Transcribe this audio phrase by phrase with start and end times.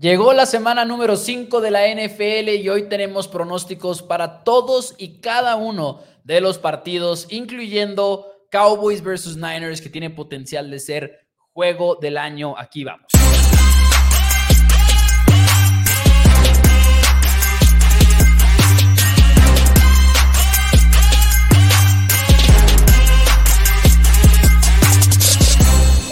[0.00, 5.18] Llegó la semana número 5 de la NFL y hoy tenemos pronósticos para todos y
[5.20, 11.96] cada uno de los partidos, incluyendo Cowboys versus Niners, que tiene potencial de ser juego
[11.96, 12.56] del año.
[12.56, 13.17] Aquí vamos.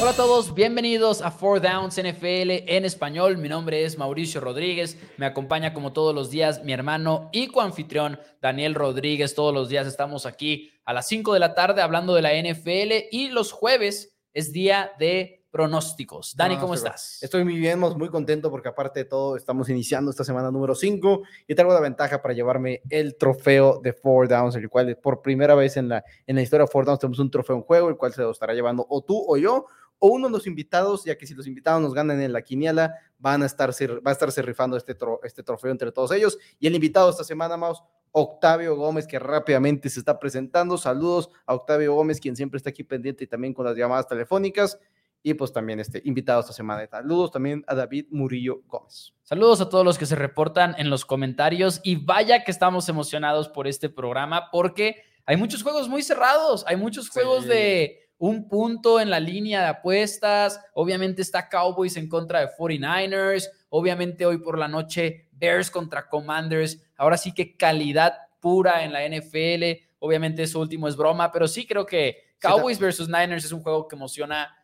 [0.06, 3.38] Hola a todos, bienvenidos a Four Downs NFL en español.
[3.38, 4.96] Mi nombre es Mauricio Rodríguez.
[5.16, 9.34] Me acompaña como todos los días mi hermano y coanfitrión Daniel Rodríguez.
[9.34, 13.08] Todos los días estamos aquí a las 5 de la tarde hablando de la NFL
[13.10, 16.36] y los jueves es día de pronósticos.
[16.36, 17.20] Dani, ¿cómo estás?
[17.22, 21.22] Estoy muy bien, muy contento porque aparte de todo estamos iniciando esta semana número 5
[21.48, 25.56] y tengo la ventaja para llevarme el trofeo de Four Downs, el cual por primera
[25.56, 27.96] vez en la, en la historia de Four Downs tenemos un trofeo en juego, el
[27.96, 29.66] cual se lo estará llevando o tú o yo
[29.98, 32.94] o uno de los invitados, ya que si los invitados nos ganan en la quiniela,
[33.18, 36.38] van a estar, va a estarse rifando este, este trofeo entre todos ellos.
[36.58, 40.78] Y el invitado esta semana, más Octavio Gómez, que rápidamente se está presentando.
[40.78, 44.78] Saludos a Octavio Gómez, quien siempre está aquí pendiente y también con las llamadas telefónicas.
[45.22, 46.86] Y pues también este invitado esta semana.
[46.88, 49.12] Saludos también a David Murillo Gómez.
[49.22, 53.48] Saludos a todos los que se reportan en los comentarios y vaya que estamos emocionados
[53.48, 59.00] por este programa porque hay muchos juegos muy cerrados, hay muchos juegos de un punto
[59.00, 60.60] en la línea de apuestas.
[60.74, 63.48] Obviamente está Cowboys en contra de 49ers.
[63.68, 66.82] Obviamente hoy por la noche Bears contra Commanders.
[66.96, 69.84] Ahora sí que calidad pura en la NFL.
[69.98, 73.88] Obviamente eso último es broma, pero sí creo que Cowboys versus Niners es un juego
[73.88, 74.54] que emociona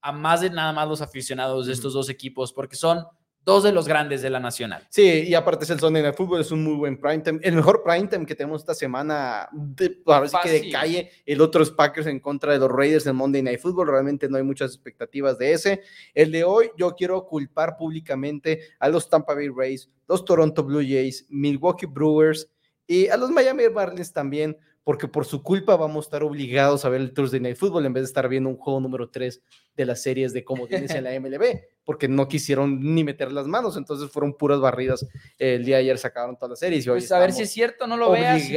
[0.00, 3.04] a más de nada más los aficionados de estos dos equipos porque son
[3.44, 4.86] dos de los grandes de la nacional.
[4.90, 7.40] Sí, y aparte es el Sunday Night Football, es un muy buen prime time.
[7.42, 10.02] El mejor prime time que tenemos esta semana, de,
[10.42, 13.60] que de calle, el otro es Packers en contra de los Raiders en Monday Night
[13.60, 13.88] Football.
[13.88, 15.82] Realmente no hay muchas expectativas de ese.
[16.14, 20.82] El de hoy, yo quiero culpar públicamente a los Tampa Bay Rays, los Toronto Blue
[20.82, 22.50] Jays, Milwaukee Brewers
[22.86, 26.88] y a los Miami Marlins también porque por su culpa vamos a estar obligados a
[26.88, 29.42] ver el Thursday Night Football en vez de estar viendo un juego número 3
[29.76, 33.76] de las series de comodines en la MLB, porque no quisieron ni meter las manos,
[33.76, 35.04] entonces fueron puras barridas.
[35.36, 36.86] El día de ayer sacaron todas las series.
[36.86, 38.48] Y hoy pues a ver si es cierto, no lo veas.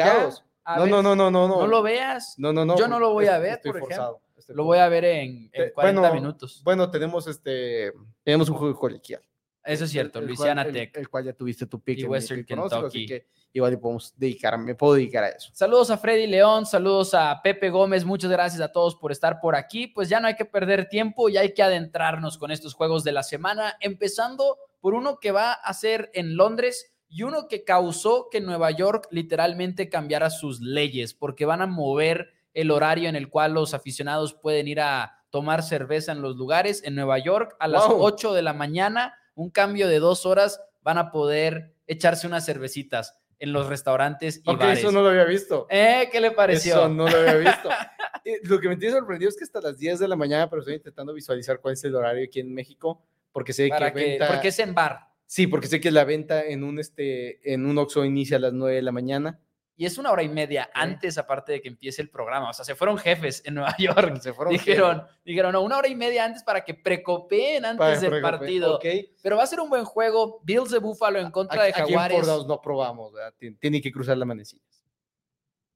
[0.77, 1.61] No, no, no, no, no, no.
[1.61, 2.35] No lo veas.
[2.37, 2.77] No, no, no.
[2.77, 4.21] Yo no lo voy a ver, por ejemplo.
[4.49, 6.61] lo voy a ver en, 40 minutos.
[6.63, 7.91] Bueno, tenemos este,
[8.23, 9.23] tenemos un juego colegial.
[9.65, 10.95] Eso es cierto, Luisiana Tech.
[10.97, 11.99] El, cual ya tuviste tu pick.
[11.99, 13.05] Y Western Kentucky.
[13.05, 15.51] que igual podemos dedicar, me puedo dedicar a eso.
[15.53, 19.55] Saludos a Freddy León, saludos a Pepe Gómez, muchas gracias a todos por estar por
[19.55, 19.87] aquí.
[19.87, 23.11] Pues ya no hay que perder tiempo y hay que adentrarnos con estos juegos de
[23.13, 28.27] la semana, empezando por uno que va a ser en Londres y uno que causó
[28.31, 33.29] que Nueva York literalmente cambiara sus leyes, porque van a mover el horario en el
[33.29, 36.83] cual los aficionados pueden ir a tomar cerveza en los lugares.
[36.83, 40.97] En Nueva York, a las 8 de la mañana, un cambio de dos horas, van
[40.97, 45.67] a poder echarse unas cervecitas en los restaurantes y okay, eso no lo había visto.
[45.69, 46.07] ¿Eh?
[46.11, 46.75] ¿Qué le pareció?
[46.75, 47.69] Eso no lo había visto.
[48.43, 50.75] lo que me tiene sorprendido es que hasta las 10 de la mañana, pero estoy
[50.75, 54.27] intentando visualizar cuál es el horario aquí en México, porque sé que, venta...
[54.27, 55.07] Porque es en bar.
[55.25, 58.53] Sí, porque sé que la venta en un, este, en un Oxxo inicia a las
[58.53, 59.39] 9 de la mañana
[59.75, 62.49] y es una hora y media antes, aparte de que empiece el programa.
[62.49, 64.19] O sea, se fueron jefes en Nueva York.
[64.21, 68.21] Se fueron dijeron, dijeron, no, una hora y media antes para que precopeen antes del
[68.21, 68.79] partido.
[69.21, 70.41] Pero va a ser un buen juego.
[70.43, 72.27] Bills de Buffalo en contra de Jaguares.
[72.27, 73.13] Aquí no probamos,
[73.59, 74.61] Tiene que cruzar la manecilla.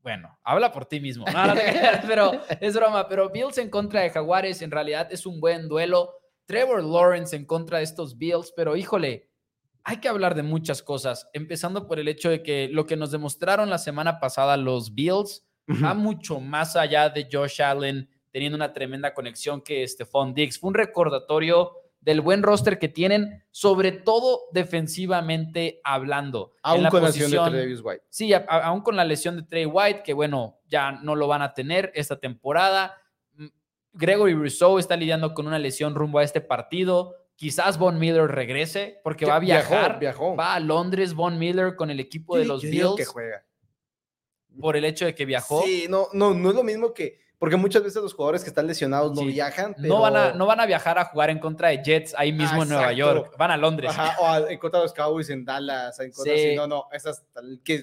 [0.03, 1.25] Bueno, habla por ti mismo.
[2.07, 2.31] pero
[2.61, 3.07] es broma.
[3.09, 6.13] Pero Bills en contra de Jaguares en realidad es un buen duelo.
[6.45, 9.27] Trevor Lawrence en contra de estos Bills, pero híjole,
[9.87, 13.09] hay que hablar de muchas cosas, empezando por el hecho de que lo que nos
[13.09, 15.47] demostraron la semana pasada los Bills
[15.81, 20.59] va mucho más allá de Josh Allen teniendo una tremenda conexión que Stephon Diggs.
[20.59, 21.71] Fue un recordatorio
[22.01, 26.51] del buen roster que tienen, sobre todo defensivamente hablando.
[26.63, 28.03] Aún con la lesión de Travis White.
[28.09, 31.53] Sí, aún con la lesión de Trey White, que bueno, ya no lo van a
[31.53, 32.97] tener esta temporada.
[33.35, 33.47] Mm,
[33.93, 37.15] Gregory Rousseau está lidiando con una lesión rumbo a este partido.
[37.37, 39.99] Quizás Von Miller regrese porque va a viajar.
[40.03, 42.95] Va a Londres Von Miller con el equipo de los Bills.
[42.97, 43.45] que juega.
[44.59, 45.61] Por el hecho de que viajó.
[45.61, 47.19] Sí, no, no, no es lo mismo que.
[47.37, 49.75] Porque muchas veces los jugadores que están lesionados no viajan.
[49.77, 52.63] No, van a, no van a viajar a jugar en contra de Jets ahí mismo
[52.63, 53.35] en Nueva York.
[53.37, 53.91] Van a Londres.
[53.91, 55.99] Ajá, o en contra de los Cowboys en Dallas.
[55.99, 56.55] En contra sí.
[56.55, 57.23] No, no, esas
[57.63, 57.75] que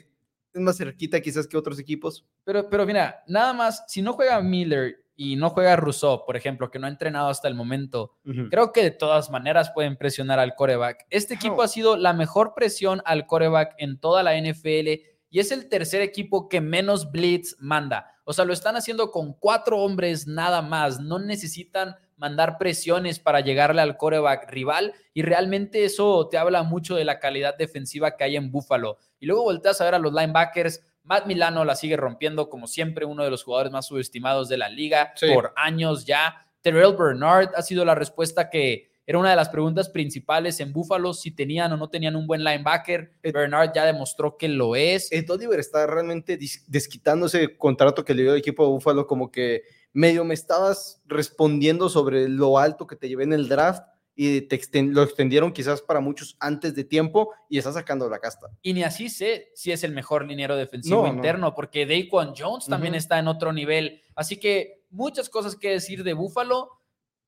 [0.52, 2.26] es más cerquita quizás que otros equipos.
[2.42, 6.70] Pero, pero mira, nada más, si no juega Miller y no juega Rousseau, por ejemplo,
[6.70, 8.12] que no ha entrenado hasta el momento,
[8.50, 11.06] creo que de todas maneras pueden presionar al coreback.
[11.10, 14.88] Este equipo ha sido la mejor presión al coreback en toda la NFL
[15.30, 18.14] y es el tercer equipo que menos blitz manda.
[18.24, 21.00] O sea, lo están haciendo con cuatro hombres nada más.
[21.00, 26.94] No necesitan mandar presiones para llegarle al coreback rival y realmente eso te habla mucho
[26.94, 28.98] de la calidad defensiva que hay en Buffalo.
[29.18, 33.04] Y luego volteas a ver a los linebackers, Matt Milano la sigue rompiendo como siempre,
[33.04, 36.46] uno de los jugadores más subestimados de la liga por años ya.
[36.62, 41.12] Terrell Bernard ha sido la respuesta que era una de las preguntas principales en Buffalo,
[41.12, 43.12] si tenían o no tenían un buen linebacker.
[43.22, 45.12] Bernard ya demostró que lo es.
[45.12, 49.30] Ed Oliver está realmente desquitando ese contrato que le dio el equipo de Buffalo, como
[49.30, 49.62] que
[49.92, 53.82] medio me estabas respondiendo sobre lo alto que te llevé en el draft
[54.16, 58.48] y te lo extendieron quizás para muchos antes de tiempo y está sacando la casta.
[58.62, 62.94] Y ni así sé si es el mejor liniero defensivo interno, porque Daquan Jones también
[62.94, 64.02] está en otro nivel.
[64.14, 66.70] Así que muchas cosas que decir de Buffalo,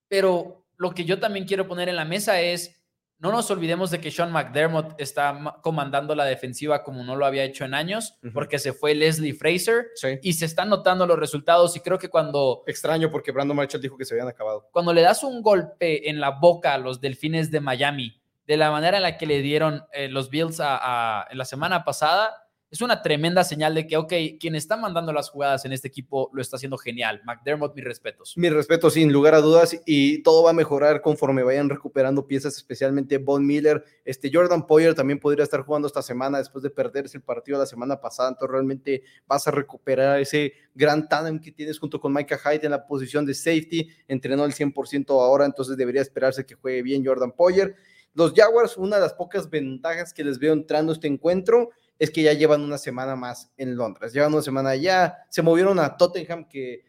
[0.08, 2.76] pero lo que yo también quiero poner en la mesa es
[3.18, 7.44] no nos olvidemos de que Sean McDermott está comandando la defensiva como no lo había
[7.44, 9.86] hecho en años, porque se fue Leslie Fraser
[10.22, 11.74] y se están notando los resultados.
[11.76, 12.62] Y creo que cuando.
[12.66, 14.68] Extraño, porque Brandon Marshall dijo que se habían acabado.
[14.70, 18.70] Cuando le das un golpe en la boca a los delfines de Miami, de la
[18.70, 22.45] manera en la que le dieron eh, los Bills a, en la semana pasada,
[22.76, 26.30] es una tremenda señal de que, ok, quien está mandando las jugadas en este equipo
[26.32, 27.22] lo está haciendo genial.
[27.24, 28.34] McDermott, mis respetos.
[28.36, 32.56] Mis respetos, sin lugar a dudas, y todo va a mejorar conforme vayan recuperando piezas,
[32.56, 33.82] especialmente Von Miller.
[34.04, 37.66] Este Jordan Poyer también podría estar jugando esta semana después de perderse el partido la
[37.66, 38.28] semana pasada.
[38.28, 42.72] Entonces, realmente vas a recuperar ese gran tandem que tienes junto con Micah Hyde en
[42.72, 43.88] la posición de safety.
[44.06, 47.74] Entrenó el 100% ahora, entonces debería esperarse que juegue bien Jordan Poyer.
[48.12, 52.22] Los Jaguars, una de las pocas ventajas que les veo entrando este encuentro es que
[52.22, 56.48] ya llevan una semana más en Londres, llevan una semana ya, se movieron a Tottenham,
[56.48, 56.84] que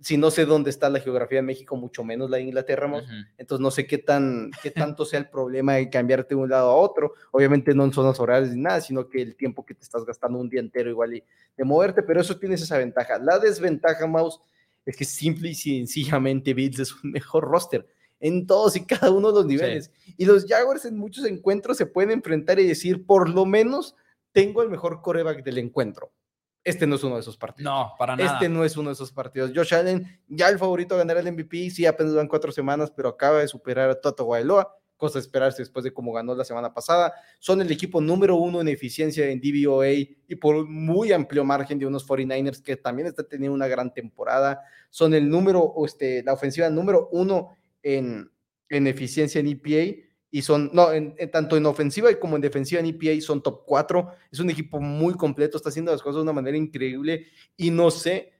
[0.00, 2.90] si no sé dónde está la geografía de México, mucho menos la de Inglaterra,
[3.36, 6.70] entonces no sé qué, tan, qué tanto sea el problema de cambiarte de un lado
[6.70, 9.84] a otro, obviamente no en zonas horarias ni nada, sino que el tiempo que te
[9.84, 11.24] estás gastando un día entero igual y
[11.56, 13.18] de moverte, pero eso tienes esa ventaja.
[13.18, 14.40] La desventaja, Mouse,
[14.84, 17.86] es que simple y sencillamente Bills es un mejor roster
[18.18, 19.90] en todos y cada uno de los niveles.
[20.16, 23.94] Y los Jaguars en muchos encuentros se pueden enfrentar y decir, por lo menos
[24.36, 26.12] tengo el mejor coreback del encuentro.
[26.62, 27.72] Este no es uno de esos partidos.
[27.72, 28.34] No, para nada.
[28.34, 29.50] Este no es uno de esos partidos.
[29.54, 33.08] Josh Allen, ya el favorito a ganar el MVP, sí, apenas van cuatro semanas, pero
[33.08, 36.74] acaba de superar a Toto Guailoa, cosa de esperarse después de cómo ganó la semana
[36.74, 37.14] pasada.
[37.38, 41.78] Son el equipo número uno en eficiencia en DVOA y por un muy amplio margen
[41.78, 44.60] de unos 49ers que también están teniendo una gran temporada.
[44.90, 48.30] Son el número, este, la ofensiva número uno en,
[48.68, 52.86] en eficiencia en EPA y son, no, en, tanto en ofensiva como en defensiva en
[52.86, 54.10] EPA son top 4.
[54.30, 57.26] Es un equipo muy completo, está haciendo las cosas de una manera increíble
[57.56, 58.32] y no sé,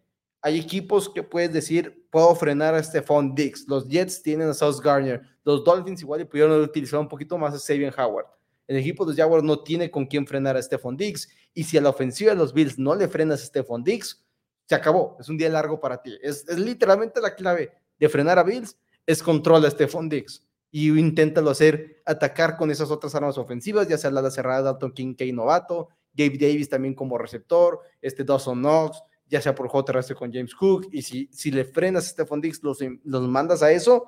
[0.43, 3.67] hay equipos que puedes decir, puedo frenar a Stephon Diggs.
[3.69, 7.55] Los Jets tienen a South Garner, los Dolphins igual y pudieron utilizar un poquito más
[7.55, 8.27] a Sabian Howard.
[8.67, 11.79] El equipo de los Jaguars no tiene con quién frenar a Stephon Diggs y si
[11.79, 14.25] a la ofensiva de los Bills no le frenas a Stephon Diggs,
[14.69, 16.19] se acabó, es un día largo para ti.
[16.21, 20.47] Es, es literalmente la clave de frenar a Bills, es control a Stephon Diggs
[20.77, 25.15] y inténtalo hacer, atacar con esas otras armas ofensivas, ya sea la cerrada Dalton King,
[25.15, 30.31] Kay novato, Gabe Davis también como receptor, este Dawson Knox, ya sea por terrestre con
[30.31, 34.05] James Cook, y si, si le frenas a Stephon Diggs, los, los mandas a eso,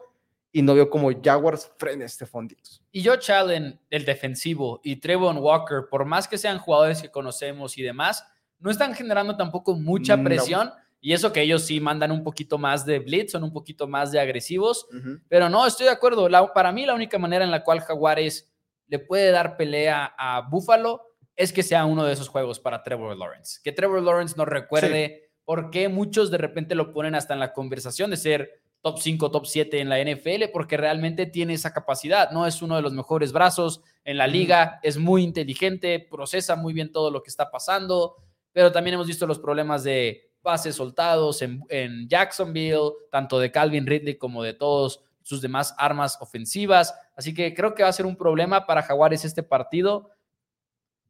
[0.53, 2.82] y no veo como Jaguars frene a Stephon Diggs.
[2.93, 7.79] Y yo Allen, el defensivo, y Trevon Walker, por más que sean jugadores que conocemos
[7.79, 8.26] y demás,
[8.59, 10.70] no están generando tampoco mucha presión.
[11.00, 14.10] Y eso que ellos sí mandan un poquito más de blitz, son un poquito más
[14.10, 14.86] de agresivos.
[15.28, 16.28] Pero no, estoy de acuerdo.
[16.52, 18.52] para mí la única manera en la cual Jaguares
[18.88, 21.02] le puede dar pelea a Buffalo
[21.36, 23.60] es que sea uno de esos juegos para Trevor Lawrence.
[23.62, 27.52] Que Trevor Lawrence nos recuerde por qué muchos de repente lo ponen hasta en la
[27.52, 32.31] conversación de ser top 5, top 7 en la NFL, porque realmente tiene esa capacidad.
[32.31, 36.72] No es uno de los mejores brazos en la liga, es muy inteligente, procesa muy
[36.72, 38.17] bien todo lo que está pasando,
[38.52, 44.16] pero también hemos visto los problemas de pases soltados en, Jacksonville, tanto de Calvin Ridley
[44.16, 46.94] como de todos sus demás armas ofensivas.
[47.16, 50.10] Así que creo que va a ser un problema para Jaguares este partido.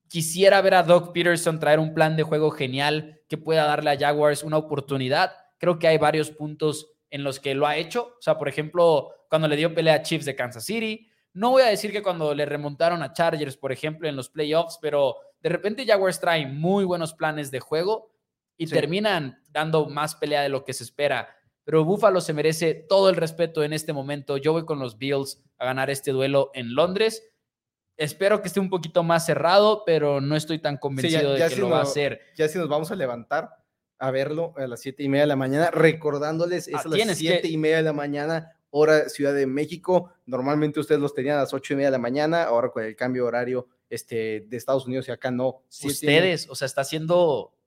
[0.08, 3.98] Quisiera ver a Doug Peterson traer un plan de juego genial que pueda darle a
[3.98, 5.36] Jaguars una oportunidad.
[5.58, 8.14] Creo que hay varios puntos en los que lo ha hecho.
[8.18, 11.08] O sea, por ejemplo, cuando le dio pelea a Chiefs de Kansas City.
[11.34, 14.78] No voy a decir que cuando le remontaron a Chargers, por ejemplo, en los playoffs,
[14.80, 18.10] pero de repente Jaguars trae muy buenos planes de juego
[18.58, 21.34] y terminan dando más pelea de lo que se espera.
[21.64, 24.36] Pero Buffalo se merece todo el respeto en este momento.
[24.36, 27.30] Yo voy con los Bills a ganar este duelo en Londres.
[27.96, 31.70] Espero que esté un poquito más cerrado, pero no estoy tan convencido de que lo
[31.70, 32.20] va a hacer.
[32.36, 33.50] Ya si nos vamos a levantar
[33.98, 37.18] a verlo a las siete y media de la mañana, recordándoles, es ah, a las
[37.18, 40.12] siete y media de la mañana, hora Ciudad de México.
[40.26, 42.96] Normalmente ustedes los tenían a las ocho y media de la mañana, ahora con el
[42.96, 45.62] cambio horario este, de Estados Unidos y acá no.
[45.82, 47.57] Ustedes, o sea, está haciendo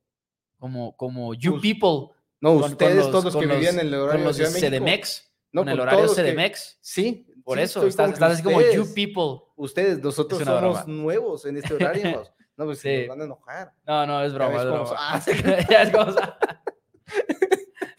[0.62, 2.16] como, como You People.
[2.40, 5.32] No, ustedes todos los que vivían en el horario de CDMX.
[5.52, 6.78] No, con el horario CDMX.
[6.82, 7.26] Sí.
[7.44, 9.44] Por eso, estás, estás así como you people.
[9.56, 12.24] Ustedes, nosotros somos nuevos en este horario.
[12.58, 13.00] no, pues sí.
[13.00, 13.74] nos van a enojar.
[13.88, 14.96] No, no, es broma, es broma.
[14.96, 15.22] Ah,
[15.68, 16.12] ya es como...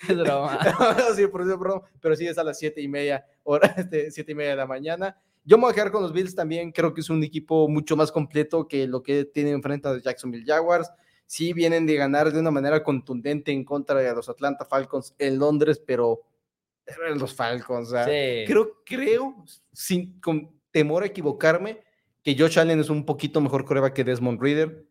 [0.08, 0.58] es broma.
[1.16, 1.82] sí, por eso es broma.
[2.00, 4.66] Pero sí, es a las siete y media, hora, este, siete y media de la
[4.66, 5.20] mañana.
[5.44, 6.70] Yo me voy a quedar con los Bills también.
[6.70, 10.02] Creo que es un equipo mucho más completo que lo que tienen enfrente a los
[10.04, 10.88] Jacksonville Jaguars.
[11.32, 15.38] Sí vienen de ganar de una manera contundente en contra de los Atlanta Falcons en
[15.38, 16.20] Londres, pero
[16.84, 17.90] eran los Falcons.
[17.90, 21.80] Creo, creo, sin, con temor a equivocarme,
[22.22, 24.84] que Josh Allen es un poquito mejor coreback que Desmond Reader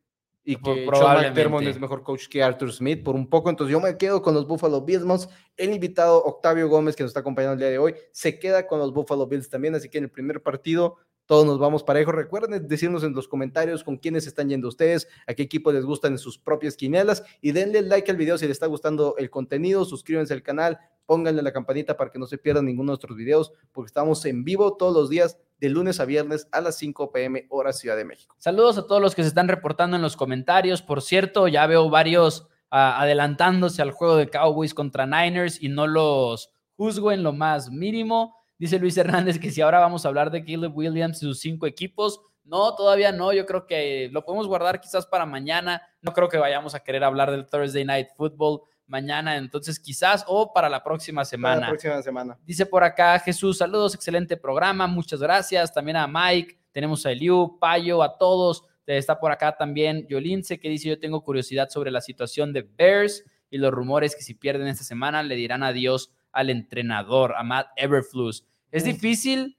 [0.44, 3.52] y que Sean McDermott es mejor coach que Arthur Smith por un poco.
[3.52, 5.30] Entonces yo me quedo con los Buffalo Bills.
[5.56, 8.80] El invitado Octavio Gómez, que nos está acompañando el día de hoy, se queda con
[8.80, 9.76] los Buffalo Bills también.
[9.76, 10.98] Así que en el primer partido
[11.32, 12.12] todos nos vamos parejo.
[12.12, 16.12] Recuerden decirnos en los comentarios con quiénes están yendo ustedes, a qué equipo les gustan
[16.12, 19.86] en sus propias quinielas y denle like al video si les está gustando el contenido,
[19.86, 23.54] suscríbanse al canal, pónganle la campanita para que no se pierdan ninguno de nuestros videos,
[23.72, 27.46] porque estamos en vivo todos los días de lunes a viernes a las 5 pm
[27.48, 28.36] hora Ciudad de México.
[28.38, 30.82] Saludos a todos los que se están reportando en los comentarios.
[30.82, 35.88] Por cierto, ya veo varios ah, adelantándose al juego de Cowboys contra Niners y no
[35.88, 38.41] los juzgo en lo más mínimo.
[38.62, 41.66] Dice Luis Hernández que si ahora vamos a hablar de Caleb Williams y sus cinco
[41.66, 42.22] equipos.
[42.44, 43.34] No, todavía no.
[43.34, 45.82] Yo creo que lo podemos guardar quizás para mañana.
[46.00, 50.54] No creo que vayamos a querer hablar del Thursday Night Football mañana, entonces quizás o
[50.54, 51.62] para la próxima semana.
[51.62, 52.38] la próxima semana.
[52.46, 55.74] Dice por acá Jesús, saludos, excelente programa, muchas gracias.
[55.74, 58.64] También a Mike, tenemos a Eliu, Payo, a todos.
[58.86, 63.24] Está por acá también Yolince que dice, yo tengo curiosidad sobre la situación de Bears
[63.50, 67.70] y los rumores que si pierden esta semana le dirán adiós al entrenador, a Matt
[67.76, 68.46] Everflus.
[68.72, 69.58] Es difícil,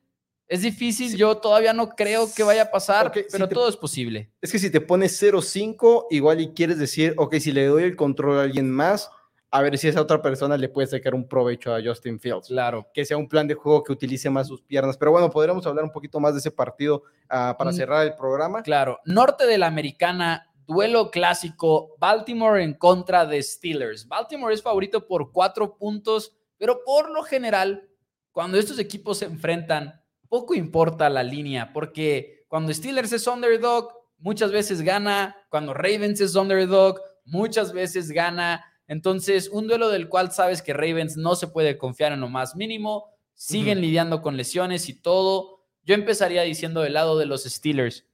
[0.48, 4.30] es difícil, yo todavía no creo que vaya a pasar, pero todo es posible.
[4.40, 7.96] Es que si te pones 0-5, igual y quieres decir, ok, si le doy el
[7.96, 9.10] control a alguien más,
[9.52, 12.48] a ver si esa otra persona le puede sacar un provecho a Justin Fields.
[12.48, 12.88] Claro.
[12.94, 14.96] Que sea un plan de juego que utilice más sus piernas.
[14.96, 17.74] Pero bueno, podríamos hablar un poquito más de ese partido ah, para mm.
[17.74, 18.62] cerrar el programa.
[18.62, 18.98] Claro.
[19.04, 24.08] Norte de la Americana, duelo clásico, Baltimore en contra de Steelers.
[24.08, 27.90] Baltimore es favorito por cuatro puntos, pero por lo general,
[28.32, 34.50] cuando estos equipos se enfrentan, poco importa la línea, porque cuando Steelers es underdog, muchas
[34.50, 35.36] veces gana.
[35.50, 38.64] Cuando Ravens es underdog, muchas veces gana.
[38.86, 42.56] Entonces, un duelo del cual sabes que Ravens no se puede confiar en lo más
[42.56, 45.64] mínimo, siguen lidiando con lesiones y todo.
[45.82, 48.06] Yo empezaría diciendo del lado de los Steelers,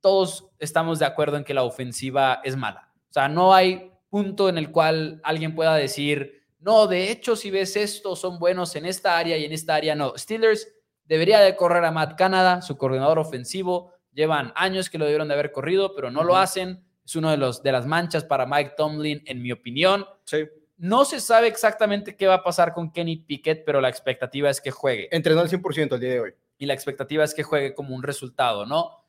[0.00, 2.92] todos estamos de acuerdo en que la ofensiva es mala.
[3.10, 7.50] O sea, no hay punto en el cual alguien pueda decir, no, de hecho, si
[7.50, 10.16] ves esto, son buenos en esta área y en esta área no.
[10.16, 10.68] Steelers
[11.04, 13.92] debería de correr a Matt Canada, su coordinador ofensivo.
[14.12, 17.36] Llevan años que lo debieron de haber corrido, pero no lo hacen es uno de,
[17.36, 20.06] los, de las manchas para Mike Tomlin, en mi opinión.
[20.24, 20.48] Sí.
[20.76, 24.60] No se sabe exactamente qué va a pasar con Kenny Pickett, pero la expectativa es
[24.60, 25.08] que juegue.
[25.14, 26.34] Entrenó al 100% el día de hoy.
[26.58, 29.06] Y la expectativa es que juegue como un resultado, ¿no?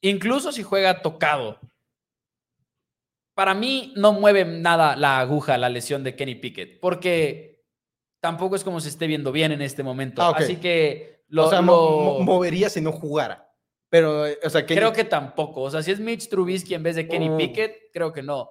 [0.00, 1.58] Incluso si juega tocado.
[3.42, 7.66] Para mí no mueve nada la aguja, la lesión de Kenny Pickett, porque
[8.20, 10.22] tampoco es como se esté viendo bien en este momento.
[10.22, 11.50] Ah, Así que lo,
[12.20, 13.52] movería si no jugara.
[13.88, 15.62] Pero, o sea, Creo que tampoco.
[15.62, 17.36] O sea, si es Mitch Trubisky en vez de Kenny oh.
[17.36, 18.48] Pickett, creo que no.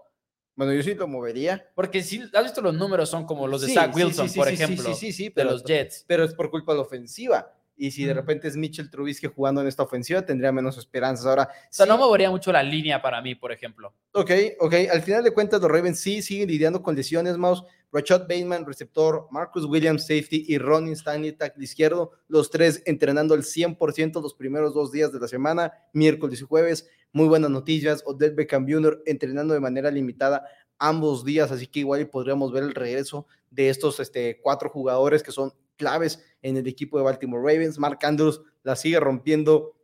[0.57, 1.71] Bueno, yo sí lo movería.
[1.73, 5.43] Porque si has visto los números, son como los de Zach Wilson, por ejemplo, de
[5.45, 6.03] los Jets.
[6.05, 7.49] Pero es por culpa de la ofensiva.
[7.81, 11.25] Y si de repente es Mitchell Trubisky jugando en esta ofensiva, tendría menos esperanzas.
[11.25, 13.91] Ahora, o sea, no movería mucho la línea para mí, por ejemplo.
[14.11, 14.75] Ok, ok.
[14.93, 17.63] Al final de cuentas, los Ravens sí siguen lidiando con lesiones, Mouse.
[17.91, 23.41] Rashad Bateman, receptor, Marcus Williams, safety y Ronnie Stanley, tackle izquierdo, los tres entrenando al
[23.41, 26.87] 100% los primeros dos días de la semana, miércoles y jueves.
[27.11, 28.03] Muy buenas noticias.
[28.05, 29.01] Odell Beckham Jr.
[29.07, 30.45] entrenando de manera limitada
[30.77, 35.31] ambos días, así que igual podríamos ver el regreso de estos este, cuatro jugadores que
[35.31, 37.79] son claves en el equipo de Baltimore Ravens.
[37.79, 39.75] Mark Andrews la sigue rompiendo.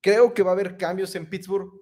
[0.00, 1.72] Creo que va a haber cambios en Pittsburgh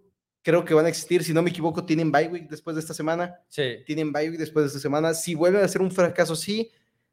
[0.44, 1.24] creo que van a existir.
[1.24, 3.40] Si no me equivoco, tienen bye week después de esta semana.
[3.48, 3.78] Sí.
[3.86, 5.14] Tienen bye week después de esta semana.
[5.14, 6.70] Si vuelven a ser un fracaso, sí,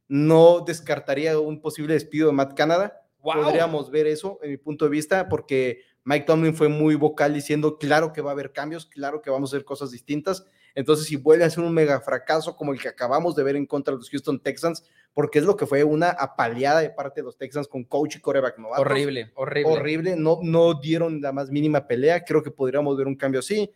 [0.08, 3.02] no descartaría un posible despido de Matt Canada.
[3.22, 7.78] Podríamos ver eso, en mi punto de vista, porque Mike Tomlin fue muy vocal diciendo,
[7.78, 10.46] claro que va a haber cambios, claro que vamos a hacer cosas distintas.
[10.76, 13.66] Entonces, si vuelve a ser un mega fracaso como el que acabamos de ver en
[13.66, 17.26] contra de los Houston Texans, porque es lo que fue una apaleada de parte de
[17.26, 18.86] los Texans con coach y coreback novatos.
[18.86, 19.72] Horrible, horrible.
[19.72, 23.70] Horrible, no, no dieron la más mínima pelea, creo que podríamos ver un cambio así,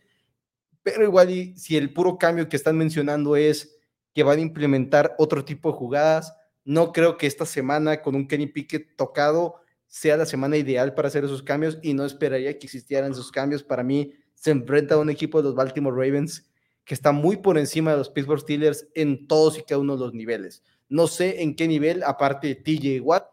[0.82, 3.76] pero igual y, si el puro cambio que están mencionando es
[4.14, 6.34] que van a implementar otro tipo de jugadas,
[6.64, 11.08] no creo que esta semana con un Kenny Pickett tocado sea la semana ideal para
[11.08, 13.62] hacer esos cambios y no esperaría que existieran esos cambios.
[13.62, 16.48] Para mí se enfrenta a un equipo de los Baltimore Ravens
[16.86, 20.04] que está muy por encima de los Pittsburgh Steelers en todos y cada uno de
[20.04, 20.62] los niveles.
[20.88, 23.26] No sé en qué nivel, aparte de TJ Watt,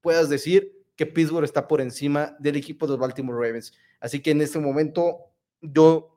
[0.00, 3.72] puedas decir que Pittsburgh está por encima del equipo de los Baltimore Ravens.
[3.98, 6.16] Así que en este momento yo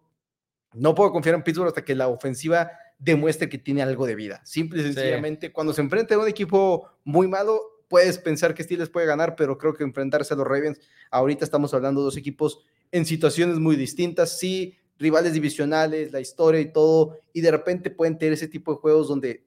[0.74, 4.42] no puedo confiar en Pittsburgh hasta que la ofensiva demuestre que tiene algo de vida.
[4.46, 8.92] Simple y sencillamente, cuando se enfrenta a un equipo muy malo, puedes pensar que Steelers
[8.92, 12.60] puede ganar, pero creo que enfrentarse a los Ravens, ahorita estamos hablando de dos equipos
[12.92, 18.18] en situaciones muy distintas, sí, rivales divisionales, la historia y todo, y de repente pueden
[18.18, 19.46] tener ese tipo de juegos donde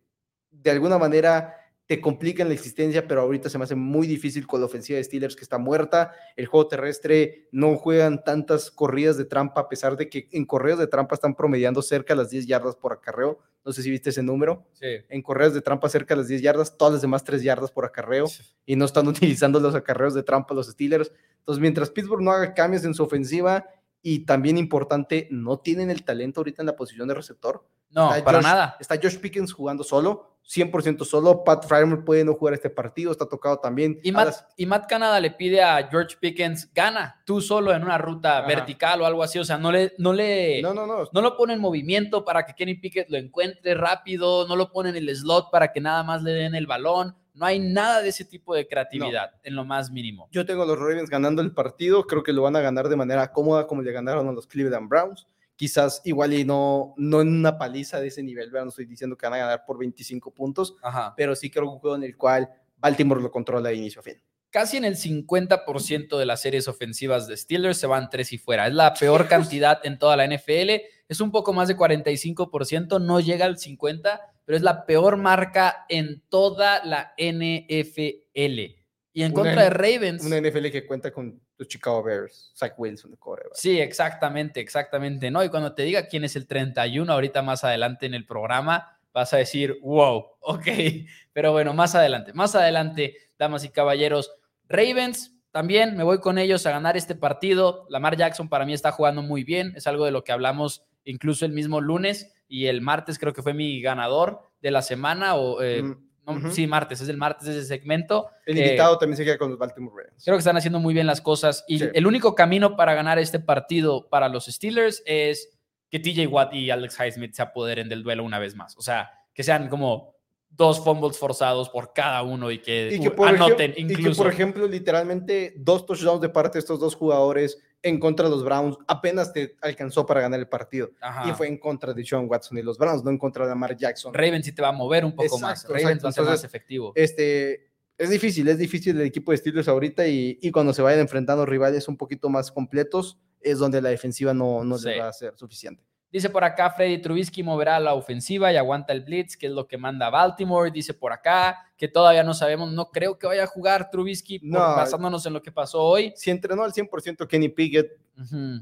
[0.50, 1.54] de alguna manera
[1.86, 5.04] te complican la existencia, pero ahorita se me hace muy difícil con la ofensiva de
[5.04, 6.12] Steelers que está muerta.
[6.34, 10.80] El juego terrestre no juegan tantas corridas de trampa, a pesar de que en correos
[10.80, 13.38] de trampa están promediando cerca de las 10 yardas por acarreo.
[13.64, 14.66] No sé si viste ese número.
[14.80, 17.84] En correos de trampa cerca de las 10 yardas, todas las demás 3 yardas por
[17.84, 18.26] acarreo.
[18.64, 21.12] Y no están utilizando los acarreos de trampa los Steelers.
[21.38, 23.64] Entonces, mientras Pittsburgh no haga cambios en su ofensiva
[24.02, 27.66] y también importante, no tienen el talento ahorita en la posición de receptor.
[27.90, 28.76] No, para nada.
[28.80, 31.44] Está Josh Pickens jugando solo 100% solo.
[31.44, 33.98] Pat Frymer puede no jugar este partido, está tocado también.
[34.02, 39.02] Y Matt, Canada le pide a George Pickens, gana tú solo en una ruta vertical
[39.02, 39.38] o algo así.
[39.38, 41.04] O sea, no le, no le, no, no, no.
[41.10, 44.90] no lo pone en movimiento para que Kenny Pickett lo encuentre rápido, no lo pone
[44.90, 47.16] en el slot para que nada más le den el balón.
[47.36, 50.28] No hay nada de ese tipo de creatividad en lo más mínimo.
[50.32, 52.96] Yo tengo a los Ravens ganando el partido, creo que lo van a ganar de
[52.96, 55.26] manera cómoda como le ganaron a los Cleveland Browns
[55.56, 59.26] quizás igual y no, no en una paliza de ese nivel, no estoy diciendo que
[59.26, 60.76] van a ganar por 25 puntos,
[61.16, 64.04] pero sí creo que un juego en el cual Baltimore lo controla de inicio a
[64.04, 64.22] fin.
[64.50, 68.66] Casi en el 50% de las series ofensivas de Steelers se van tres y fuera.
[68.66, 70.82] Es la peor cantidad en toda la NFL.
[71.08, 75.84] Es un poco más de 45%, no llega al 50%, pero es la peor marca
[75.88, 78.76] en toda la NFL.
[79.12, 80.24] Y en contra de Ravens.
[80.24, 83.42] Una NFL que cuenta con los Chicago Bears, Zach Wilson de core.
[83.54, 85.30] Sí, exactamente, exactamente.
[85.30, 88.98] No, y cuando te diga quién es el 31, ahorita más adelante en el programa,
[89.12, 90.66] vas a decir, wow, ok.
[91.32, 94.32] Pero bueno, más adelante, más adelante, damas y caballeros.
[94.68, 97.86] Ravens, también me voy con ellos a ganar este partido.
[97.88, 101.46] Lamar Jackson para mí está jugando muy bien, es algo de lo que hablamos incluso
[101.46, 105.62] el mismo lunes y el martes creo que fue mi ganador de la semana o
[105.62, 106.06] eh, mm.
[106.50, 108.28] Sí, martes, es el martes ese segmento.
[108.44, 110.24] El invitado también se queda con los Baltimore Ravens.
[110.24, 113.38] Creo que están haciendo muy bien las cosas y el único camino para ganar este
[113.38, 115.56] partido para los Steelers es
[115.88, 118.76] que TJ Watt y Alex Highsmith se apoderen del duelo una vez más.
[118.76, 120.16] O sea, que sean como
[120.48, 124.00] dos fumbles forzados por cada uno y que, anoten incluso.
[124.00, 128.26] Y que, por ejemplo, literalmente dos touchdowns de parte de estos dos jugadores en contra
[128.26, 130.90] de los Browns apenas te alcanzó para ganar el partido.
[131.26, 133.76] Y fue en contra de John Watson y los Browns, no en contra de Lamar
[133.76, 134.12] Jackson.
[134.12, 135.66] Ravens sí te va a mover un poco más.
[135.68, 136.92] Ravens va a ser más efectivo.
[136.94, 141.00] Este, es difícil, es difícil el equipo de Steelers ahorita y, y, cuando se vayan
[141.00, 145.36] enfrentando rivales un poquito más completos es donde la defensiva no, no va a ser
[145.36, 145.84] suficiente.
[146.16, 149.68] Dice por acá, Freddy Trubisky moverá la ofensiva y aguanta el blitz, que es lo
[149.68, 150.70] que manda Baltimore.
[150.70, 155.26] Dice por acá que todavía no sabemos, no creo que vaya a jugar Trubisky basándonos
[155.26, 156.14] en lo que pasó hoy.
[156.16, 158.00] Si entrenó al 100% Kenny Pickett,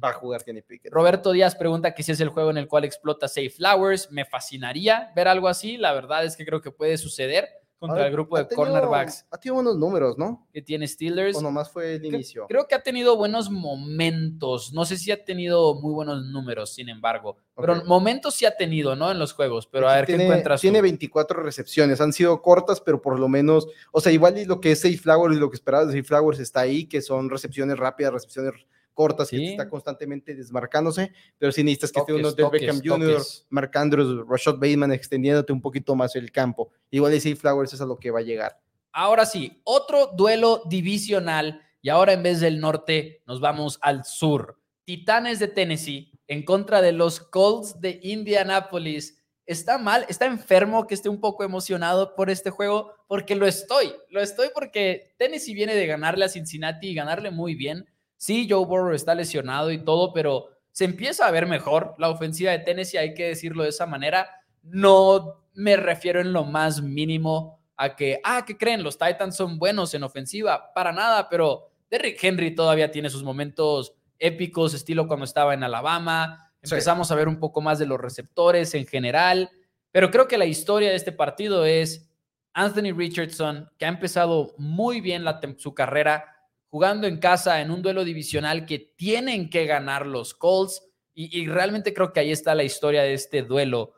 [0.03, 0.93] va a jugar Kenny Pickett.
[0.93, 4.11] Roberto Díaz pregunta que si es el juego en el cual explota Safe Flowers.
[4.11, 5.77] Me fascinaría ver algo así.
[5.77, 9.27] La verdad es que creo que puede suceder contra el grupo de cornerbacks.
[9.31, 10.47] Ha tenido buenos números, ¿no?
[10.53, 11.37] Que tiene Steelers.
[11.37, 12.47] O nomás fue el inicio.
[12.49, 14.73] Creo que ha tenido buenos momentos.
[14.73, 17.37] No sé si ha tenido muy buenos números, sin embargo.
[17.57, 19.11] Pero momentos sí ha tenido, ¿no?
[19.11, 19.67] En los juegos.
[19.67, 20.61] Pero a ver qué encuentras.
[20.61, 22.01] Tiene 24 recepciones.
[22.01, 23.69] Han sido cortas, pero por lo menos.
[23.93, 26.05] O sea, igual y lo que es Safe Flowers y lo que esperaba de Safe
[26.05, 31.63] Flowers está ahí, que son recepciones rápidas, recepciones cortas que está constantemente desmarcándose, pero si
[31.63, 36.17] necesitas que esté uno de Beckham Jr., Mark Andrews, Rashad Bateman extendiéndote un poquito más
[36.17, 36.71] el campo.
[36.91, 38.59] Igual y Flowers es a lo que va a llegar.
[38.93, 44.59] Ahora sí, otro duelo divisional y ahora en vez del norte nos vamos al sur.
[44.85, 49.21] Titanes de Tennessee en contra de los Colts de Indianapolis.
[49.47, 53.93] Está mal, está enfermo que esté un poco emocionado por este juego, porque lo estoy,
[54.09, 57.85] lo estoy porque Tennessee viene de ganarle a Cincinnati y ganarle muy bien
[58.17, 62.53] Sí, Joe Burrow está lesionado y todo, pero se empieza a ver mejor la ofensiva
[62.53, 64.29] de Tennessee, hay que decirlo de esa manera.
[64.63, 68.83] No me refiero en lo más mínimo a que, ah, ¿qué creen?
[68.83, 73.95] Los Titans son buenos en ofensiva, para nada, pero Derrick Henry todavía tiene sus momentos
[74.19, 76.53] épicos, estilo cuando estaba en Alabama.
[76.63, 79.51] Empezamos a ver un poco más de los receptores en general,
[79.93, 82.11] pero creo que la historia de este partido es
[82.53, 86.34] Anthony Richardson, que ha empezado muy bien la, su carrera
[86.75, 90.83] jugando en casa en un duelo divisional que tienen que ganar los Colts.
[91.15, 93.93] Y, realmente creo que ahí está la historia de este duelo.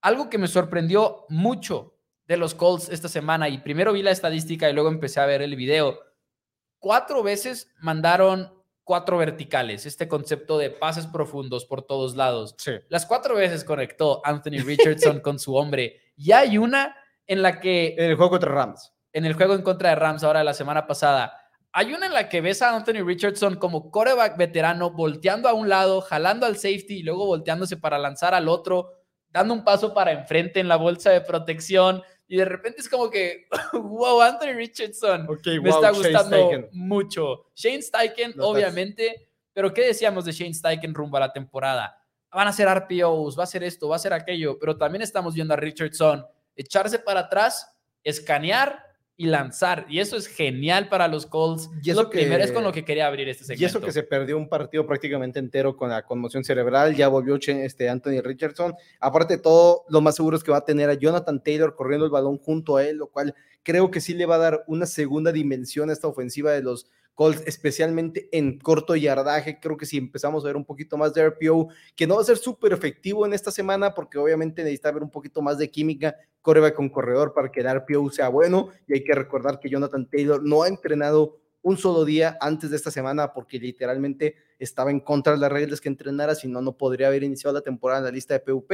[0.00, 4.70] Algo que me sorprendió mucho de los Colts esta semana, y primero vi la estadística
[4.70, 6.00] y luego empecé a ver el video.
[6.78, 8.50] Cuatro veces mandaron
[8.82, 12.56] cuatro verticales, este concepto de pases profundos por todos lados.
[12.88, 16.00] Las cuatro veces conectó Anthony Richardson con su hombre.
[16.16, 17.94] Y hay una en la que...
[17.98, 18.94] En el juego contra Rams.
[19.12, 21.42] En el juego en contra de Rams ahora la semana pasada.
[21.78, 25.68] Hay una en la que ves a Anthony Richardson como coreback veterano, volteando a un
[25.68, 28.92] lado, jalando al safety y luego volteándose para lanzar al otro,
[29.28, 32.02] dando un paso para enfrente en la bolsa de protección.
[32.26, 35.28] Y de repente es como que, wow, Anthony Richardson
[35.62, 37.44] me está gustando mucho.
[37.54, 42.02] Shane Steichen, obviamente, pero ¿qué decíamos de Shane Steichen rumbo a la temporada?
[42.32, 45.34] Van a ser RPOs, va a ser esto, va a ser aquello, pero también estamos
[45.34, 46.24] viendo a Richardson
[46.56, 48.82] echarse para atrás, escanear
[49.18, 49.86] y lanzar.
[49.88, 51.70] Y eso es genial para los Colts.
[51.82, 53.62] Y eso que, primero es con lo que quería abrir este segmento.
[53.62, 57.36] Y eso que se perdió un partido prácticamente entero con la conmoción cerebral, ya volvió
[57.36, 58.74] este Anthony Richardson.
[59.00, 62.04] Aparte de todo, lo más seguro es que va a tener a Jonathan Taylor corriendo
[62.04, 64.86] el balón junto a él, lo cual creo que sí le va a dar una
[64.86, 69.58] segunda dimensión a esta ofensiva de los Colts, especialmente en corto yardaje.
[69.58, 72.24] Creo que si empezamos a ver un poquito más de RPO, que no va a
[72.24, 76.14] ser súper efectivo en esta semana, porque obviamente necesita ver un poquito más de química
[76.42, 78.68] correba con corredor para que el RPO sea bueno.
[78.86, 82.76] Y hay que recordar que Jonathan Taylor no ha entrenado un solo día antes de
[82.76, 86.76] esta semana porque literalmente estaba en contra de las reglas que entrenara, si no, no
[86.76, 88.70] podría haber iniciado la temporada en la lista de PUP.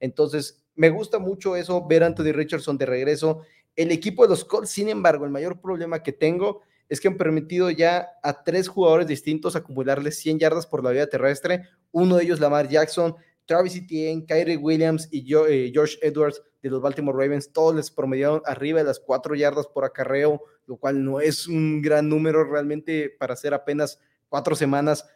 [0.00, 3.42] Entonces, me gusta mucho eso, ver a Anthony Richardson de regreso.
[3.76, 7.16] El equipo de los Colts, sin embargo, el mayor problema que tengo es que han
[7.16, 11.62] permitido ya a tres jugadores distintos acumularles 100 yardas por la vía terrestre.
[11.90, 13.14] Uno de ellos, Lamar Jackson,
[13.46, 17.50] Travis Etienne, Kyrie Williams y eh, George Edwards de los Baltimore Ravens.
[17.50, 21.80] Todos les promediaron arriba de las 4 yardas por acarreo, lo cual no es un
[21.80, 25.08] gran número realmente para hacer apenas cuatro semanas.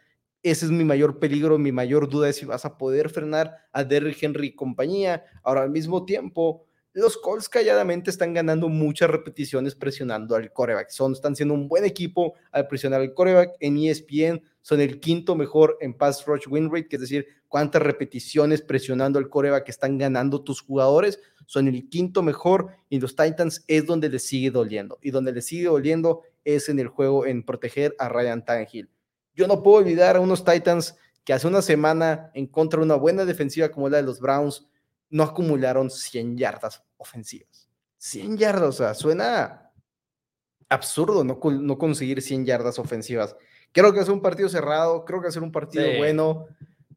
[0.42, 3.84] Ese es mi mayor peligro, mi mayor duda es si vas a poder frenar a
[3.84, 5.26] Derrick Henry y compañía.
[5.42, 6.65] Ahora, al mismo tiempo,
[7.00, 10.88] los Colts calladamente están ganando muchas repeticiones presionando al coreback.
[10.88, 13.50] Son, están siendo un buen equipo al presionar al coreback.
[13.60, 17.82] En ESPN son el quinto mejor en pass rush win rate, que es decir, cuántas
[17.82, 21.20] repeticiones presionando al coreback están ganando tus jugadores.
[21.44, 24.98] Son el quinto mejor y los Titans es donde les sigue doliendo.
[25.02, 28.88] Y donde les sigue doliendo es en el juego en proteger a Ryan Tannehill.
[29.34, 32.94] Yo no puedo olvidar a unos Titans que hace una semana en contra de una
[32.94, 34.66] buena defensiva como la de los Browns
[35.10, 37.68] no acumularon 100 yardas ofensivas.
[37.98, 39.72] 100 yardas, o sea, suena
[40.68, 43.36] absurdo no, no conseguir 100 yardas ofensivas.
[43.72, 46.46] Creo que es un partido cerrado, creo que va a ser un partido bueno,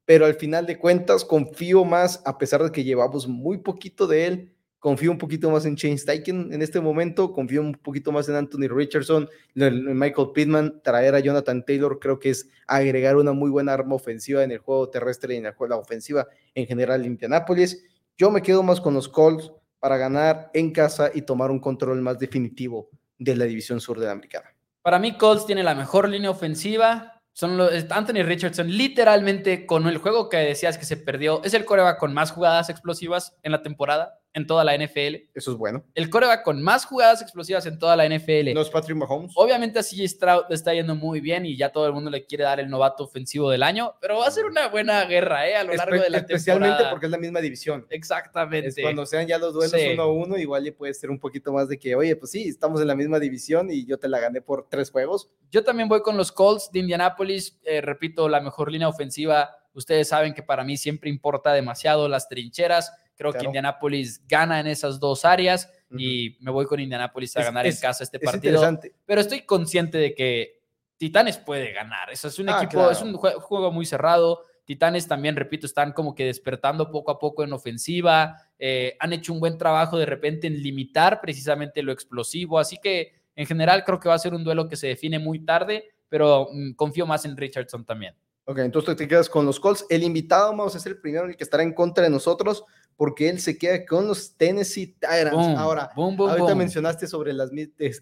[0.06, 4.26] pero al final de cuentas confío más, a pesar de que llevamos muy poquito de
[4.26, 8.30] él, confío un poquito más en Shane Steichen en este momento, confío un poquito más
[8.30, 13.34] en Anthony Richardson, en Michael Pittman, traer a Jonathan Taylor, creo que es agregar una
[13.34, 17.12] muy buena arma ofensiva en el juego terrestre y en la ofensiva en general en
[17.12, 17.84] Indianapolis.
[18.20, 22.02] Yo me quedo más con los Colts para ganar en casa y tomar un control
[22.02, 24.54] más definitivo de la división sur de la americana.
[24.82, 27.22] Para mí, Colts tiene la mejor línea ofensiva.
[27.32, 31.64] Son los, Anthony Richardson, literalmente, con el juego que decías que se perdió, es el
[31.64, 35.30] coreback con más jugadas explosivas en la temporada en toda la NFL.
[35.34, 35.84] Eso es bueno.
[35.96, 38.54] El coreback con más jugadas explosivas en toda la NFL.
[38.54, 39.32] No es Patrick Mahomes.
[39.36, 42.60] Obviamente así Stroud está yendo muy bien y ya todo el mundo le quiere dar
[42.60, 45.56] el novato ofensivo del año, pero va a ser una buena guerra ¿eh?
[45.56, 47.86] a lo largo de la Especialmente porque es la misma división.
[47.89, 48.82] Exactamente.
[48.82, 51.68] cuando sean ya los duelos uno a uno, igual le puede ser un poquito más
[51.68, 54.42] de que, oye, pues sí, estamos en la misma división y yo te la gané
[54.42, 55.30] por tres juegos.
[55.52, 57.60] Yo también voy con los Colts de Indianapolis.
[57.63, 59.56] Eh, repito, la mejor línea ofensiva.
[59.74, 64.68] Ustedes saben que para mí siempre importa demasiado las trincheras Creo que Indianapolis gana en
[64.68, 68.80] esas dos áreas y me voy con Indianapolis a ganar en casa este partido.
[69.06, 70.62] Pero estoy consciente de que
[70.96, 72.10] Titanes puede ganar.
[72.10, 74.46] Eso es un ah, equipo, es un juego muy cerrado.
[74.64, 78.38] Titanes también, repito, están como que despertando poco a poco en ofensiva.
[78.58, 82.58] Eh, han hecho un buen trabajo de repente en limitar precisamente lo explosivo.
[82.58, 85.44] Así que en general creo que va a ser un duelo que se define muy
[85.44, 88.16] tarde, pero mm, confío más en Richardson también.
[88.46, 89.86] Ok, entonces te quedas con los Colts.
[89.90, 92.64] El invitado, vamos a ser el primero, el que estará en contra de nosotros
[93.00, 95.58] porque él se queda con los Tennessee Titans.
[95.58, 97.50] Ahora, ahorita mencionaste sobre las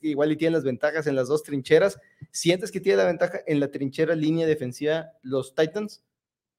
[0.01, 1.99] igual y tienen las ventajas en las dos trincheras.
[2.31, 6.03] ¿Sientes que tiene la ventaja en la trinchera línea defensiva los Titans?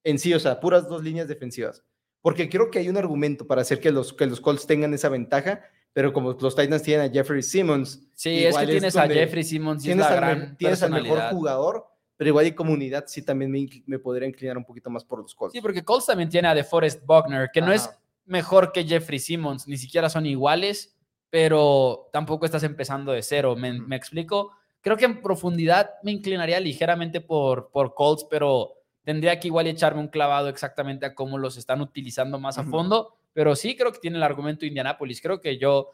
[0.05, 1.83] En sí, o sea, puras dos líneas defensivas.
[2.21, 5.09] Porque creo que hay un argumento para hacer que los, que los Colts tengan esa
[5.09, 8.07] ventaja, pero como los Titans tienen a Jeffrey Simmons.
[8.13, 11.19] Sí, es que tienes a Jeffrey Simmons y tienes, es la gran tienes al mejor
[11.31, 15.21] jugador, pero igual y comunidad sí también me, me, podría inclinar un poquito más por
[15.21, 15.51] los Colts.
[15.51, 17.89] Sí, porque Colts también tiene a DeForest Buckner, que no es
[18.29, 20.95] mejor que Jeffrey Simmons, ni siquiera son iguales,
[21.29, 24.51] pero tampoco estás empezando de cero, ¿me, explico?
[24.81, 30.01] Creo que en profundidad me inclinaría ligeramente por, por Colts, pero tendría que igual echarme
[30.01, 33.99] un clavado exactamente a cómo los están utilizando más a fondo, pero sí creo que
[33.99, 35.91] tiene el argumento Indianapolis, creo que yo,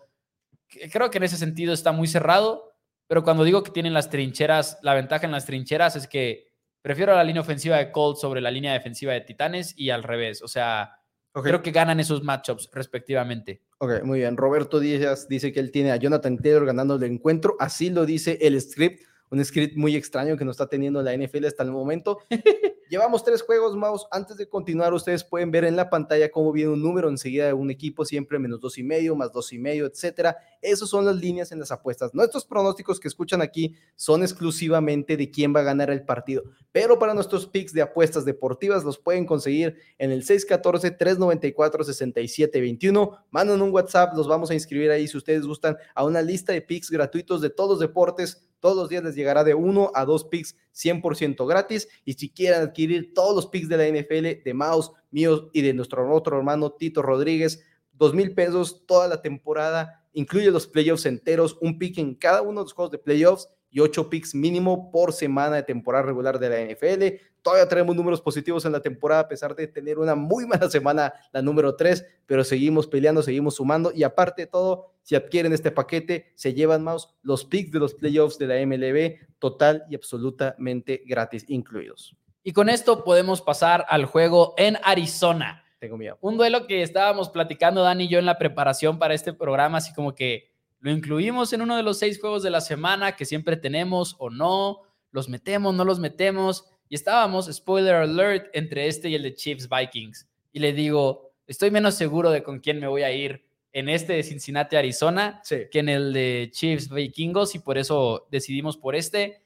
[0.91, 2.73] creo que en ese sentido está muy cerrado,
[3.07, 7.15] pero cuando digo que tienen las trincheras, la ventaja en las trincheras es que prefiero
[7.15, 10.47] la línea ofensiva de Colts sobre la línea defensiva de Titanes y al revés, o
[10.47, 10.99] sea,
[11.43, 13.61] Creo que ganan esos matchups respectivamente.
[13.79, 14.37] Ok, muy bien.
[14.37, 17.55] Roberto Díaz dice que él tiene a Jonathan Taylor ganando el encuentro.
[17.59, 21.45] Así lo dice el script un script muy extraño que no está teniendo la NFL
[21.45, 22.19] hasta el momento.
[22.87, 24.05] Llevamos tres juegos, Mouse.
[24.11, 27.53] Antes de continuar, ustedes pueden ver en la pantalla cómo viene un número enseguida de
[27.53, 30.37] un equipo, siempre menos dos y medio, más dos y medio, etcétera.
[30.61, 32.13] Esas son las líneas en las apuestas.
[32.13, 36.43] Nuestros pronósticos que escuchan aquí son exclusivamente de quién va a ganar el partido.
[36.71, 43.17] Pero para nuestros picks de apuestas deportivas los pueden conseguir en el 614-394-6721.
[43.31, 46.61] Mandan un WhatsApp, los vamos a inscribir ahí si ustedes gustan a una lista de
[46.61, 50.23] picks gratuitos de todos los deportes todos los días les llegará de uno a dos
[50.23, 51.88] picks 100% gratis.
[52.04, 55.71] Y si quieren adquirir todos los picks de la NFL, de Mouse, míos y de
[55.75, 61.60] nuestro otro hermano Tito Rodríguez, dos mil pesos toda la temporada, incluye los playoffs enteros,
[61.62, 65.11] un pick en cada uno de los juegos de playoffs y ocho picks mínimo por
[65.11, 67.21] semana de temporada regular de la NFL.
[67.41, 71.13] Todavía tenemos números positivos en la temporada a pesar de tener una muy mala semana,
[71.33, 75.71] la número 3, pero seguimos peleando, seguimos sumando y aparte de todo, si adquieren este
[75.71, 81.03] paquete, se llevan más los picks de los playoffs de la MLB total y absolutamente
[81.05, 82.15] gratis incluidos.
[82.43, 85.65] Y con esto podemos pasar al juego en Arizona.
[85.79, 86.17] Tengo miedo.
[86.21, 89.93] Un duelo que estábamos platicando Dani y yo en la preparación para este programa, así
[89.93, 90.54] como que
[90.85, 94.29] lo incluimos en uno de los seis juegos de la semana que siempre tenemos o
[94.29, 96.65] no, los metemos, no los metemos.
[96.89, 100.29] Y estábamos, spoiler alert, entre este y el de Chiefs Vikings.
[100.51, 104.13] Y le digo, estoy menos seguro de con quién me voy a ir en este
[104.13, 109.41] de Cincinnati, Arizona, que en el de Chiefs Vikingos y por eso decidimos por este.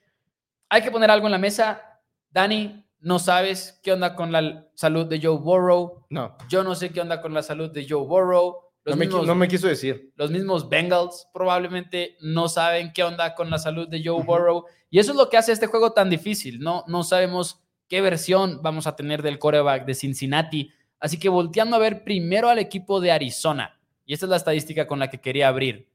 [0.67, 2.01] Hay que poner algo en la mesa.
[2.31, 6.05] Dani, no sabes qué onda con la salud de Joe Burrow.
[6.09, 6.35] No.
[6.49, 10.11] Yo no sé qué onda con la salud de Joe Burrow no, me, quiso decir.
[10.15, 14.65] Los mismos Bengals probablemente no saben qué onda con la salud de Joe Burrow.
[14.89, 16.59] Y eso es lo que hace este juego tan difícil.
[16.59, 20.71] No, no sabemos qué versión vamos a tener del coreback de Cincinnati.
[20.99, 23.79] Así que volteando a ver primero al equipo de Arizona.
[24.05, 25.89] Y esta es la estadística con la que quería abrir.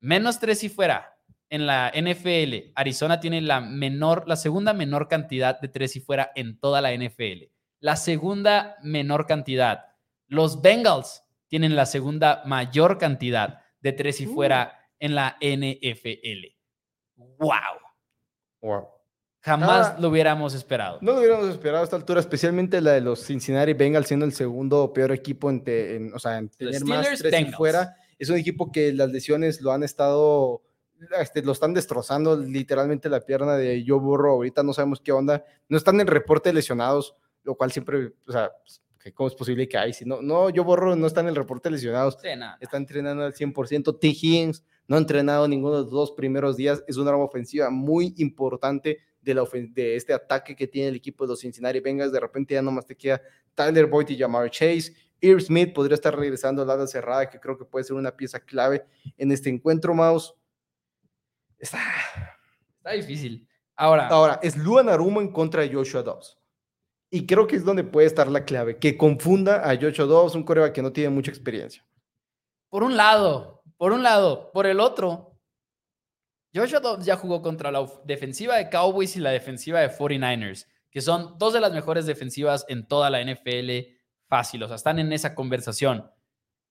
[0.00, 1.18] Menos tres y fuera.
[1.48, 6.32] En la NFL, Arizona tiene la menor, la segunda menor cantidad de tres y fuera
[6.34, 7.44] en toda la NFL.
[7.80, 9.86] La segunda menor cantidad.
[10.28, 14.34] Los Bengals tienen la segunda mayor cantidad de tres y uh.
[14.34, 16.46] fuera en la NFL.
[17.16, 17.50] ¡Wow!
[18.60, 18.88] ¡Wow!
[19.46, 19.96] Jamás ah.
[20.00, 20.98] lo hubiéramos esperado.
[21.00, 24.32] No lo hubiéramos esperado a esta altura, especialmente la de los Cincinnati Bengals siendo el
[24.32, 27.94] segundo peor equipo en, o sea, en tener más tres y fuera.
[28.18, 30.62] Es un equipo que las lesiones lo han estado,
[31.20, 34.32] este, lo están destrozando literalmente la pierna de Joe Burrow.
[34.32, 35.44] Ahorita no sabemos qué onda.
[35.68, 38.50] No están en reporte lesionados, lo cual siempre, o sea,
[39.14, 39.92] ¿cómo es posible que hay?
[39.92, 42.18] Si no, no, yo borro, no está en el reporte lesionados.
[42.60, 43.98] Está entrenando al 100%.
[43.98, 44.06] T.
[44.08, 46.82] Higgins no ha entrenado ninguno de los dos primeros días.
[46.86, 51.24] Es una arma ofensiva muy importante de, la de este ataque que tiene el equipo
[51.24, 52.12] de los Cincinnati Bengals.
[52.12, 53.20] De repente ya nomás te queda
[53.54, 54.94] Tyler Boyd y Jamar Chase.
[55.20, 58.40] Irv Smith podría estar regresando a la cerrada, que creo que puede ser una pieza
[58.40, 58.84] clave
[59.16, 60.34] en este encuentro, Mouse.
[61.58, 61.80] Está,
[62.76, 63.48] está difícil.
[63.74, 66.38] Ahora, Ahora, es Luan Aruma en contra de Joshua Dobbs.
[67.10, 70.42] Y creo que es donde puede estar la clave, que confunda a Joshua Dobbs, un
[70.42, 71.84] coreback que no tiene mucha experiencia.
[72.68, 75.38] Por un lado, por un lado, por el otro,
[76.54, 81.00] Joshua Dobbs ya jugó contra la defensiva de Cowboys y la defensiva de 49ers, que
[81.00, 83.94] son dos de las mejores defensivas en toda la NFL
[84.26, 86.10] fácil, o sea, están en esa conversación.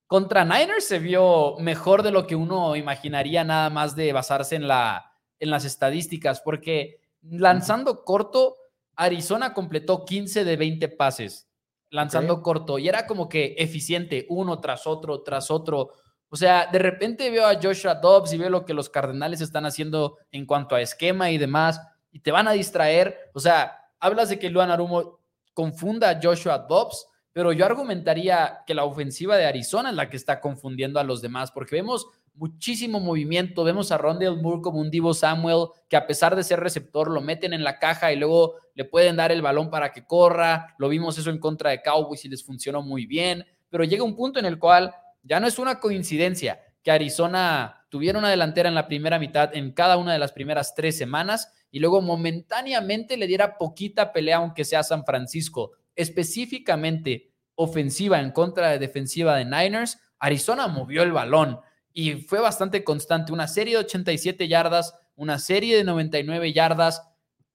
[0.06, 4.68] Contra Niners se vio mejor de lo que uno imaginaría nada más de basarse en,
[4.68, 8.56] la, en las estadísticas, porque lanzando corto
[8.96, 11.46] Arizona completó 15 de 20 pases
[11.90, 15.92] lanzando corto y era como que eficiente, uno tras otro, tras otro.
[16.28, 19.66] O sea, de repente veo a Joshua Dobbs y veo lo que los Cardenales están
[19.66, 21.80] haciendo en cuanto a esquema y demás,
[22.10, 23.30] y te van a distraer.
[23.34, 25.20] O sea, hablas de que Luan Arumo
[25.54, 30.16] confunda a Joshua Dobbs, pero yo argumentaría que la ofensiva de Arizona es la que
[30.16, 33.64] está confundiendo a los demás, porque vemos muchísimo movimiento.
[33.64, 37.20] Vemos a Rondell Moore como un Divo Samuel, que a pesar de ser receptor, lo
[37.20, 40.74] meten en la caja y luego le pueden dar el balón para que corra.
[40.78, 43.44] Lo vimos eso en contra de Cowboys y les funcionó muy bien.
[43.68, 48.18] Pero llega un punto en el cual ya no es una coincidencia que Arizona tuviera
[48.18, 51.80] una delantera en la primera mitad en cada una de las primeras tres semanas y
[51.80, 58.78] luego momentáneamente le diera poquita pelea, aunque sea San Francisco, específicamente ofensiva en contra de
[58.78, 59.98] defensiva de Niners.
[60.18, 61.58] Arizona movió el balón
[61.98, 63.32] y fue bastante constante.
[63.32, 67.00] Una serie de 87 yardas, una serie de 99 yardas.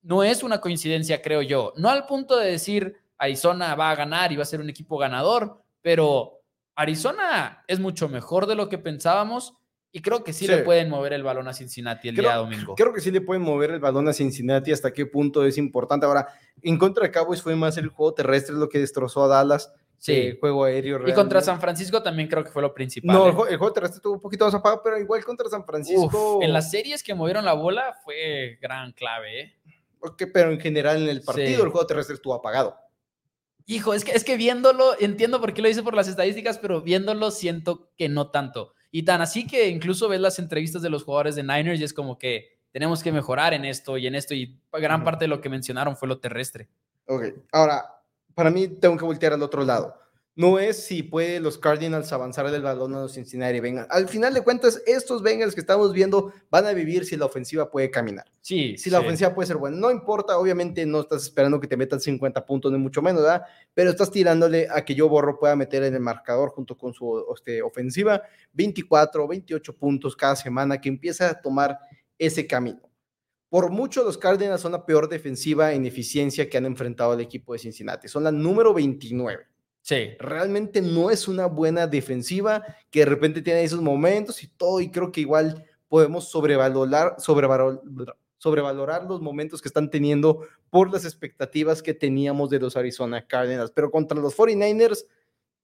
[0.01, 1.73] No es una coincidencia, creo yo.
[1.77, 4.97] No al punto de decir Arizona va a ganar y va a ser un equipo
[4.97, 6.41] ganador, pero
[6.73, 9.54] Arizona es mucho mejor de lo que pensábamos
[9.91, 12.73] y creo que sí, le pueden mover el balón a Cincinnati el día domingo.
[12.73, 14.71] Creo que sí le pueden mover el balón a Cincinnati.
[14.71, 16.08] Hasta qué punto es importante.
[16.08, 16.30] Ahora,
[16.63, 20.35] en contra de Cowboys fue más el juego terrestre lo que destrozó a Dallas Sí.
[20.39, 21.07] juego aéreo.
[21.07, 23.15] Y contra San Francisco también creo que fue lo principal.
[23.15, 23.57] No, el, ¿eh?
[23.57, 26.39] juego terrestre estuvo un poquito más apagado, pero igual contra San Francisco.
[26.41, 29.55] en las series que movieron la bola fue gran clave, ¿eh?
[29.99, 32.75] Okay, pero en general en el partido el juego terrestre estuvo apagado.
[33.67, 36.81] Hijo, es que, es que viéndolo, entiendo por qué lo hice por las estadísticas, pero
[36.81, 38.73] viéndolo siento que no tanto.
[38.89, 41.93] Y tan así que incluso ves las entrevistas de los jugadores de Niners y es
[41.93, 44.33] como que tenemos que mejorar en esto y en esto.
[44.33, 46.69] Y gran parte de lo que mencionaron fue lo terrestre.
[47.05, 48.00] Ok, ahora,
[48.35, 50.01] para mí tengo que voltear al otro lado
[50.35, 53.89] no es si puede los Cardinals avanzar el balón a los Cincinnati Bengals.
[53.91, 57.69] Al final de cuentas, estos Bengals que estamos viendo van a vivir si la ofensiva
[57.69, 58.25] puede caminar.
[58.39, 58.77] Sí.
[58.77, 59.77] Si la ofensiva puede ser buena.
[59.77, 63.43] No importa, obviamente no estás esperando que te metan 50 puntos, ni mucho menos, ¿verdad?
[63.73, 67.25] Pero estás tirándole a que yo borro pueda meter en el marcador junto con su
[67.35, 71.77] este, ofensiva 24, 28 puntos cada semana, que empieza a tomar
[72.17, 72.90] ese camino.
[73.51, 77.51] Por mucho, los Cardinals son la peor defensiva en eficiencia que han enfrentado al equipo
[77.51, 78.07] de Cincinnati.
[78.07, 79.45] Son la número 29.
[79.81, 80.11] Sí.
[80.19, 84.89] Realmente no es una buena defensiva que de repente tiene esos momentos y todo, y
[84.89, 87.81] creo que igual podemos sobrevalorar, sobrevalorar,
[88.37, 93.71] sobrevalorar los momentos que están teniendo por las expectativas que teníamos de los Arizona Cardinals.
[93.71, 95.07] Pero contra los 49ers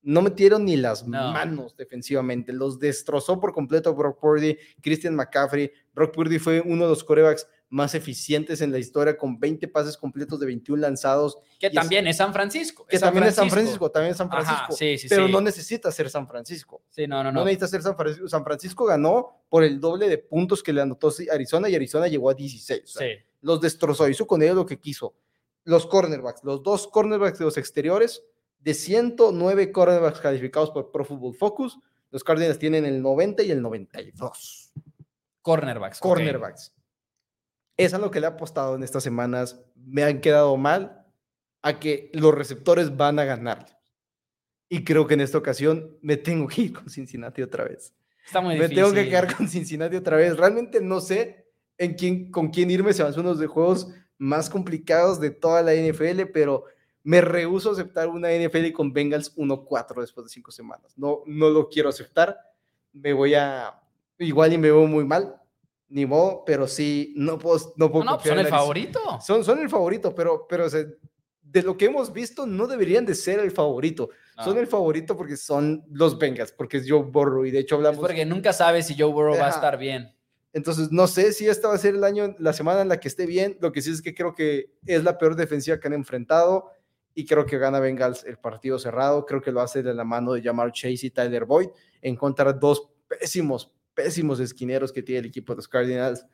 [0.08, 5.70] no metieron ni las manos defensivamente, los destrozó por completo Brock Purdy, Christian McCaffrey.
[5.94, 9.98] Brock Purdy fue uno de los corebacks más eficientes en la historia con 20 pases
[9.98, 11.38] completos de 21 lanzados.
[11.60, 12.86] Que también es, San Francisco.
[12.88, 14.78] Que también es San Francisco, también es San Francisco.
[15.10, 16.84] pero no necesita ser San Francisco.
[16.90, 17.40] Sí, no, no, no.
[17.42, 18.30] No necesita ser San Francisco.
[18.30, 22.30] San Francisco ganó por el doble de puntos que le anotó Arizona y Arizona llegó
[22.30, 22.98] a 16.
[23.42, 25.16] Los destrozó, hizo con ellos lo que quiso.
[25.66, 28.24] Los cornerbacks, los dos cornerbacks de los exteriores,
[28.60, 31.80] de 109 cornerbacks calificados por Pro Football Focus,
[32.12, 34.72] los Cardinals tienen el 90 y el 92.
[35.42, 36.00] Cornerbacks.
[36.00, 36.74] Cornerbacks.
[37.76, 39.60] Es a lo que le ha apostado en estas semanas.
[39.76, 41.06] Me han quedado mal
[41.62, 43.80] a que los receptores van a ganar.
[44.70, 47.94] Y creo que en esta ocasión me tengo que ir con Cincinnati otra vez.
[48.26, 50.36] Está muy me tengo que quedar con Cincinnati otra vez.
[50.36, 52.94] Realmente no sé en quién, con quién irme.
[52.94, 56.66] Se van uno de juegos más complicados de toda la NFL, pero
[57.08, 60.94] me rehúso a aceptar una NFL con Bengals 1-4 después de cinco semanas.
[60.98, 62.38] No, no lo quiero aceptar.
[62.92, 63.80] Me voy a.
[64.20, 65.42] Igual y me veo muy mal,
[65.88, 69.00] ni modo, pero sí, no puedo, no puedo no, son el favorito.
[69.26, 73.40] Son, son el favorito, pero, pero de lo que hemos visto, no deberían de ser
[73.40, 74.10] el favorito.
[74.44, 78.02] Son el favorito porque son los Bengals, porque es Joe Burrow, y de hecho hablamos...
[78.02, 80.14] porque nunca sabes si Joe Burrow va a estar bien.
[80.52, 83.08] Entonces, no sé si esta va a ser el año, la semana en la que
[83.08, 83.58] esté bien.
[83.62, 86.72] Lo que sí es que creo que es la peor defensiva que han enfrentado
[87.18, 89.26] y creo que gana Bengals el partido cerrado.
[89.26, 92.54] Creo que lo hace de la mano de Jamar Chase y Tyler Boyd en contra
[92.54, 96.28] de dos pésimos, pésimos esquineros que tiene el equipo de los Cardinals,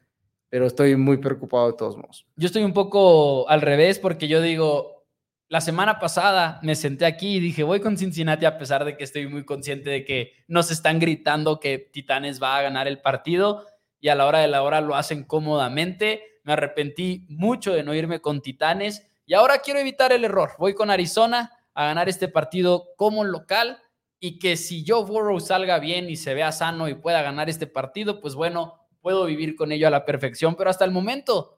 [0.50, 2.28] pero estoy muy preocupado de todos modos.
[2.36, 5.06] Yo estoy un poco al revés porque yo digo,
[5.48, 9.06] la semana pasada me senté aquí y dije, voy con Cincinnati a pesar de que
[9.06, 13.66] estoy muy consciente de que nos están gritando que Titanes va a ganar el partido
[14.02, 16.42] y a la hora de la hora lo hacen cómodamente.
[16.44, 20.52] Me arrepentí mucho de no irme con Titanes y ahora quiero evitar el error.
[20.58, 23.80] Voy con Arizona a ganar este partido como local
[24.20, 27.68] y que si Joe Burrow salga bien y se vea sano y pueda ganar este
[27.68, 31.58] partido, pues bueno, puedo vivir con ello a la perfección, pero hasta el momento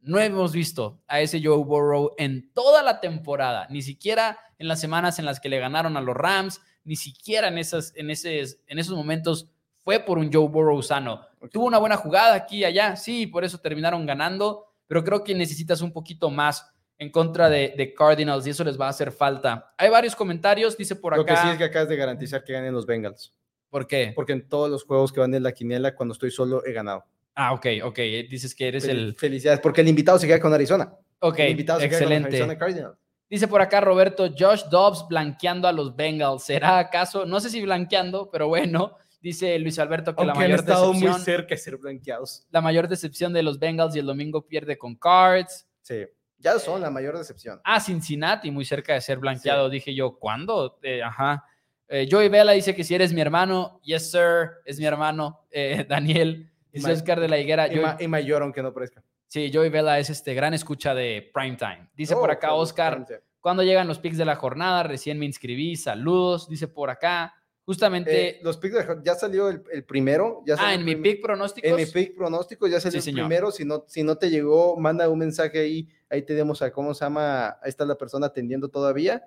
[0.00, 4.80] no hemos visto a ese Joe Burrow en toda la temporada, ni siquiera en las
[4.80, 8.40] semanas en las que le ganaron a los Rams, ni siquiera en, esas, en, ese,
[8.66, 9.48] en esos momentos
[9.78, 11.26] fue por un Joe Burrow sano.
[11.50, 15.34] Tuvo una buena jugada aquí y allá, sí, por eso terminaron ganando, pero creo que
[15.34, 19.74] necesitas un poquito más en contra de, Cardinals y eso les va a hacer falta.
[19.78, 21.20] Hay varios comentarios, dice por acá.
[21.20, 23.34] Lo que sí es que acabas de garantizar que ganen los Bengals.
[23.70, 24.12] ¿Por qué?
[24.14, 27.04] Porque en todos los juegos que van en la quiniela, cuando estoy solo, he ganado.
[27.34, 27.98] Ah, ok, ok.
[28.30, 29.14] Dices que eres el.
[29.14, 30.94] Felicidades, porque el invitado se queda con Arizona.
[31.18, 32.30] Ok, el invitado se excelente.
[32.30, 32.98] Queda con Arizona Cardinals.
[33.28, 36.44] Dice por acá Roberto, Josh Dobbs blanqueando a los Bengals.
[36.44, 37.26] ¿Será acaso?
[37.26, 38.96] No sé si blanqueando, pero bueno.
[39.20, 42.46] Dice Luis Alberto que la mayor han estado muy cerca de ser blanqueados.
[42.50, 45.66] La mayor decepción de los Bengals y el domingo pierde con Cards.
[45.80, 46.04] Sí.
[46.38, 47.60] Ya son la mayor decepción.
[47.64, 49.70] Ah, Cincinnati, muy cerca de ser blanqueado.
[49.70, 50.78] Dije yo, ¿cuándo?
[50.82, 51.44] Eh, ajá.
[51.88, 55.46] Eh, Joey Vela dice que si eres mi hermano, yes, sir, es mi hermano.
[55.50, 57.68] Eh, Daniel, dice Oscar de la Higuera.
[58.00, 59.02] Y, mayor, aunque no parezca.
[59.28, 61.88] Sí, Joey Vela es este gran escucha de Primetime.
[61.94, 63.04] Dice por oh, acá Oscar,
[63.40, 64.82] ¿cuándo llegan los picks de la jornada?
[64.82, 66.48] Recién me inscribí, saludos.
[66.48, 67.34] Dice por acá,
[67.66, 68.28] Justamente.
[68.28, 70.42] Eh, los picks ya salió el, primero.
[70.46, 71.66] Ya ah, en mi pick pronóstico.
[71.66, 73.50] En mi pick pronóstico ya salió el primero.
[73.50, 75.88] Si no, si no te llegó, manda un mensaje ahí.
[76.10, 77.48] Ahí tenemos a cómo se llama.
[77.62, 79.26] Ahí está la persona atendiendo todavía.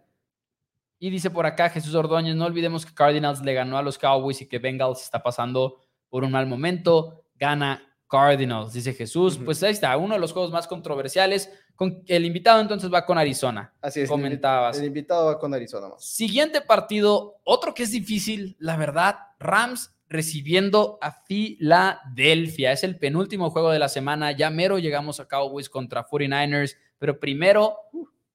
[1.00, 4.42] Y dice por acá Jesús Ordóñez: No olvidemos que Cardinals le ganó a los Cowboys
[4.42, 7.24] y que Bengals está pasando por un mal momento.
[7.40, 9.40] Gana Cardinals, dice Jesús.
[9.44, 11.52] Pues ahí está, uno de los juegos más controversiales.
[11.76, 13.74] Con, el invitado entonces va con Arizona.
[13.82, 14.10] Así es.
[14.10, 14.80] Comentabas.
[14.80, 15.90] El, invitado va con Arizona.
[15.98, 22.72] Siguiente partido, otro que es difícil, la verdad, Rams recibiendo a Filadelfia.
[22.72, 24.32] Es el penúltimo juego de la semana.
[24.32, 27.76] Ya mero llegamos a Cowboys contra 49ers, pero primero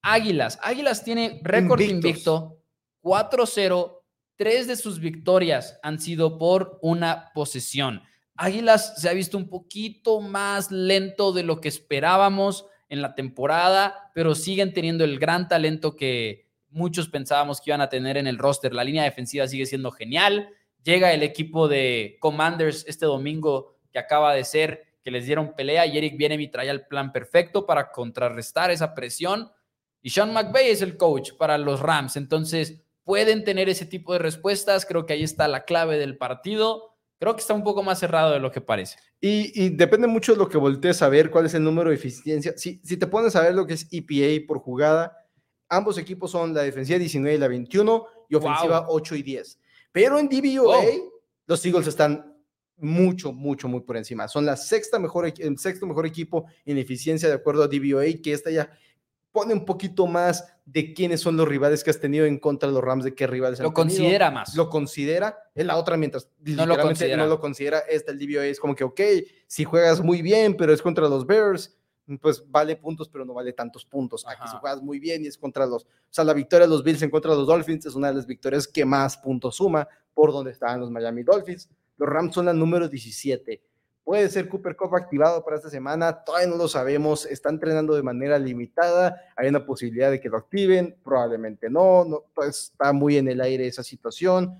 [0.03, 0.59] Águilas.
[0.61, 2.59] Águilas tiene récord invicto
[3.01, 3.99] 4-0.
[4.35, 8.01] Tres de sus victorias han sido por una posesión.
[8.35, 14.11] Águilas se ha visto un poquito más lento de lo que esperábamos en la temporada,
[14.13, 18.37] pero siguen teniendo el gran talento que muchos pensábamos que iban a tener en el
[18.37, 18.73] roster.
[18.73, 20.49] La línea defensiva sigue siendo genial.
[20.83, 25.85] Llega el equipo de Commanders este domingo que acaba de ser, que les dieron pelea
[25.85, 29.51] y Eric viene y trae el plan perfecto para contrarrestar esa presión.
[30.01, 32.15] Y Sean McVay es el coach para los Rams.
[32.15, 34.85] Entonces, pueden tener ese tipo de respuestas.
[34.85, 36.92] Creo que ahí está la clave del partido
[37.23, 38.97] creo que está un poco más cerrado de lo que parece.
[39.21, 42.53] Y, depende mucho de lo que voltees a ver, cuál es el número de eficiencia.
[42.57, 45.17] Si, si te pones a ver lo que es EPA por jugada,
[45.69, 49.59] ambos equipos son la defensiva 19 y la 21 y ofensiva 8 y 10.
[49.93, 50.83] Pero en DVOA,
[51.47, 52.35] los Eagles están
[52.75, 54.27] mucho, mucho, muy por encima.
[54.27, 58.33] Son la sexta mejor, el sexto mejor equipo en eficiencia de acuerdo a DVOA, que
[58.33, 58.69] está ya
[59.31, 62.73] pone un poquito más de quiénes son los rivales que has tenido en contra de
[62.73, 64.55] los Rams, de qué rivales Lo considera más.
[64.55, 65.37] Lo considera.
[65.53, 67.17] Es la otra, mientras no lo considera.
[67.17, 67.79] no lo considera.
[67.79, 69.01] Esta, el DVOA es como que, ok,
[69.47, 71.77] si juegas muy bien, pero es contra los Bears,
[72.21, 74.25] pues vale puntos, pero no vale tantos puntos.
[74.27, 75.83] Aquí si juegas muy bien y es contra los...
[75.83, 78.15] O sea, la victoria de los Bills en contra de los Dolphins es una de
[78.15, 81.69] las victorias que más puntos suma por donde estaban los Miami Dolphins.
[81.97, 83.61] Los Rams son la número 17
[84.03, 88.03] Puede ser Cooper Cup activado para esta semana, todavía no lo sabemos, está entrenando de
[88.03, 93.17] manera limitada, hay una posibilidad de que lo activen, probablemente no, no pues está muy
[93.17, 94.59] en el aire esa situación.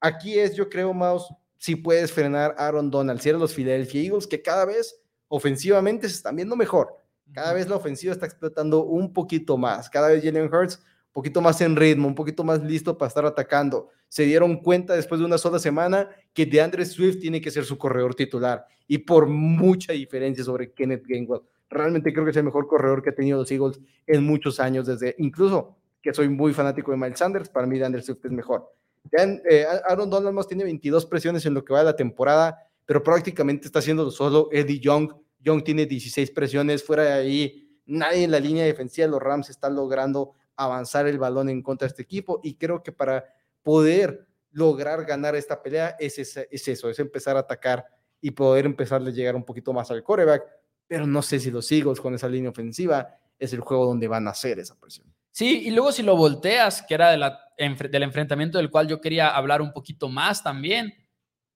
[0.00, 4.02] Aquí es, yo creo, Maus, si puedes frenar a Aaron Donald, si eres los Philadelphia
[4.02, 6.96] Eagles, que cada vez ofensivamente se están viendo mejor,
[7.32, 10.82] cada vez la ofensiva está explotando un poquito más, cada vez Jalen Hurts
[11.12, 13.88] poquito más en ritmo, un poquito más listo para estar atacando.
[14.08, 17.78] Se dieron cuenta después de una sola semana que DeAndre Swift tiene que ser su
[17.78, 21.42] corredor titular y por mucha diferencia sobre Kenneth Gainwell.
[21.70, 24.86] Realmente creo que es el mejor corredor que ha tenido los Eagles en muchos años,
[24.86, 28.72] desde incluso que soy muy fanático de Miles Sanders, para mí DeAndre Swift es mejor.
[29.10, 33.02] Eh, Aaron Donald más tiene 22 presiones en lo que va de la temporada, pero
[33.02, 35.12] prácticamente está haciendo solo Eddie Young.
[35.40, 39.50] Young tiene 16 presiones, fuera de ahí nadie en la línea defensiva de los Rams
[39.50, 43.24] está logrando avanzar el balón en contra de este equipo y creo que para
[43.62, 47.86] poder lograr ganar esta pelea es, es eso, es empezar a atacar
[48.20, 50.44] y poder empezar a llegar un poquito más al coreback,
[50.86, 54.28] pero no sé si los Eagles con esa línea ofensiva es el juego donde van
[54.28, 55.12] a hacer esa presión.
[55.32, 59.00] Sí, y luego si lo volteas, que era de la, del enfrentamiento del cual yo
[59.00, 60.94] quería hablar un poquito más también,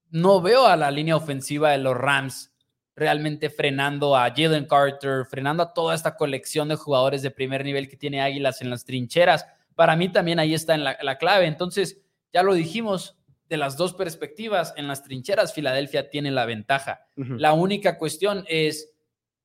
[0.09, 2.56] no veo a la línea ofensiva de los Rams
[2.97, 7.89] realmente frenando a Jalen Carter, frenando a toda esta colección de jugadores de primer nivel
[7.89, 9.47] que tiene Águilas en las trincheras.
[9.75, 11.47] Para mí también ahí está en la, clave.
[11.47, 12.01] Entonces,
[12.33, 13.19] ya lo dijimos,
[13.51, 17.07] de las dos perspectivas, en las trincheras Filadelfia tiene la ventaja.
[17.15, 18.93] La única cuestión es,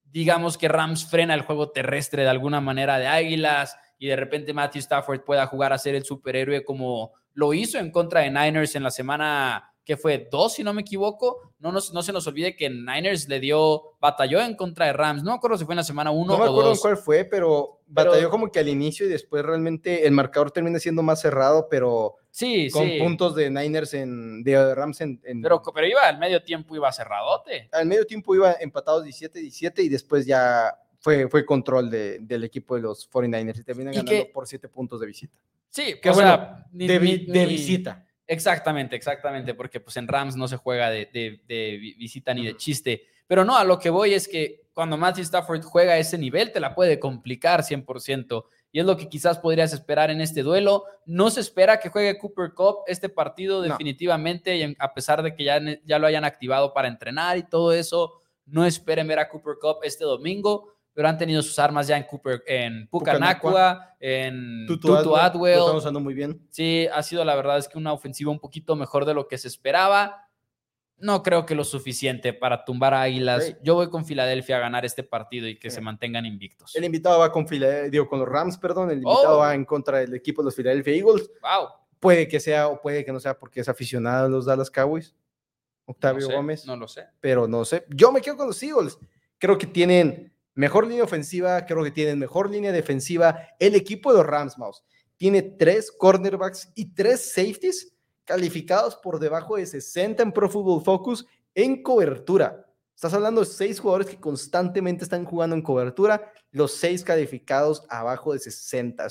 [0.05, 4.53] digamos que Rams frena el juego terrestre de alguna manera de Águilas y de repente
[4.53, 8.75] Matthew Stafford pueda jugar a ser el superhéroe como lo hizo en contra de Niners
[8.75, 11.50] en la semana que fue dos, si no me equivoco.
[11.62, 15.24] No, no se nos olvide que Niners le dio, batalló en contra de Rams.
[15.24, 17.24] No me acuerdo si fue en la semana uno o No me acuerdo cuál fue,
[17.24, 21.68] pero, batalló como que al inicio y después realmente el marcador termina siendo más cerrado,
[21.70, 26.41] pero sí, con puntos de Niners en, de Rams en, Pero, pero iba al medio
[26.43, 27.70] tiempo, iba cerradote.
[27.72, 32.76] Al medio tiempo iba empatados 17-17 y después ya fue, fue control de, del equipo
[32.76, 35.38] de los 49ers y terminan ganando por 7 puntos de visita.
[35.70, 38.05] Sí, que o sea, de, de visita.
[38.32, 41.38] Exactamente, exactamente, porque pues en Rams no se juega de,
[41.97, 43.05] visita ni de chiste.
[43.27, 46.53] Pero no, a lo que voy es que cuando Matthew Stafford juega a ese nivel,
[46.53, 48.45] te la puede complicar 100%.
[48.71, 50.86] Y es lo que quizás podrías esperar en este duelo.
[51.05, 55.43] No se espera que juegue Cooper Cup este partido definitivamente, y a pesar de que
[55.43, 59.55] ya, ya lo hayan activado para entrenar y todo eso, no esperen ver a Cooper
[59.59, 65.15] Cup este domingo pero han tenido sus armas ya en Cooper, en Pucanacua, en Tutu,
[65.15, 65.57] Atwell.
[65.57, 66.45] Lo están usando muy bien.
[66.49, 69.37] Sí, ha sido la verdad es que una ofensiva un poquito mejor de lo que
[69.37, 70.27] se esperaba.
[70.97, 73.55] No creo que lo suficiente para tumbar a Águilas.
[73.63, 76.75] Yo voy con Filadelfia a ganar este partido y que se mantengan invictos.
[76.75, 77.47] El invitado va con
[77.89, 78.91] digo, con los Rams, perdón.
[78.91, 79.39] El invitado oh.
[79.39, 81.31] va en contra del equipo de los Philadelphia Eagles.
[81.41, 81.69] Wow.
[81.99, 85.15] Puede que sea o puede que no sea porque es aficionado a los Dallas Cowboys.
[85.85, 86.67] Octavio Gómez.
[86.67, 87.07] No lo sé.
[87.19, 87.85] Pero no sé.
[87.89, 88.99] Yo me quedo con los Eagles.
[89.39, 93.39] Creo que tienen Mejor línea ofensiva, creo que tienen mejor línea defensiva.
[93.59, 94.83] El equipo de los Rams, Mouse,
[95.17, 97.93] tiene tres cornerbacks y tres safeties
[98.25, 101.25] calificados por debajo de 60 en Pro Football Focus
[101.55, 102.65] en cobertura.
[102.95, 108.33] Estás hablando de seis jugadores que constantemente están jugando en cobertura, los seis calificados abajo
[108.33, 109.07] de 60.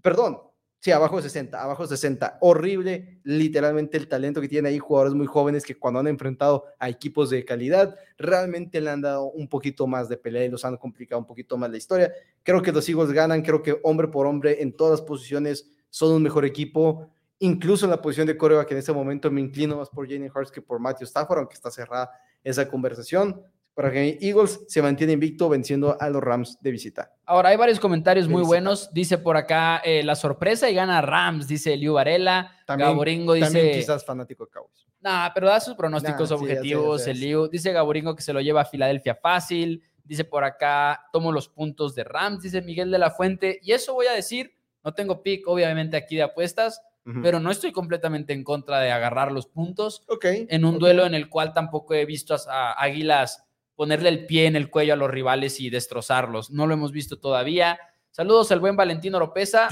[0.00, 0.40] perdón,
[0.80, 2.38] sí, abajo de 60, abajo de 60.
[2.40, 6.88] Horrible, literalmente el talento que tienen ahí jugadores muy jóvenes que cuando han enfrentado a
[6.88, 10.76] equipos de calidad, realmente le han dado un poquito más de pelea y los han
[10.76, 12.12] complicado un poquito más la historia.
[12.42, 16.12] Creo que los Eagles ganan, creo que hombre por hombre en todas las posiciones son
[16.12, 17.10] un mejor equipo.
[17.38, 20.28] Incluso en la posición de coreback, que en este momento me inclino más por Jenny
[20.34, 22.10] Hurts que por Matthew Stafford, aunque está cerrada
[22.42, 23.42] esa conversación
[23.76, 27.12] para que Eagles se mantiene invicto venciendo a los Rams de visita.
[27.26, 28.90] Ahora, hay varios comentarios muy buenos.
[28.94, 32.56] Dice por acá eh, la sorpresa y gana Rams, dice Liu Varela.
[32.66, 33.52] También, Gaboringo dice.
[33.52, 34.86] También quizás fanático de Cowboys.
[35.02, 37.48] Nah, pero da sus pronósticos objetivos, el Liu.
[37.48, 39.82] Dice Gaboringo que se lo lleva a Filadelfia fácil.
[40.02, 43.60] Dice por acá, tomo los puntos de Rams, dice Miguel de la Fuente.
[43.62, 46.80] Y eso voy a decir, no tengo pick, obviamente, aquí de apuestas,
[47.22, 51.28] pero no estoy completamente en contra de agarrar los puntos en un duelo en el
[51.28, 53.45] cual tampoco he visto a, Águilas
[53.76, 56.50] ponerle el pie en el cuello a los rivales y destrozarlos.
[56.50, 57.78] No lo hemos visto todavía.
[58.10, 59.68] Saludos al buen Valentino Oropesa,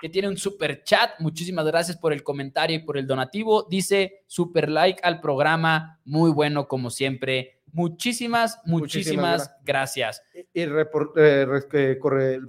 [0.00, 1.10] que tiene un super chat.
[1.20, 3.66] Muchísimas gracias por el comentario y por el donativo.
[3.68, 7.60] Dice super like al programa, muy bueno como siempre.
[7.72, 10.22] Muchísimas, muchísimas, gracias.
[10.54, 12.40] Y, eh, corre,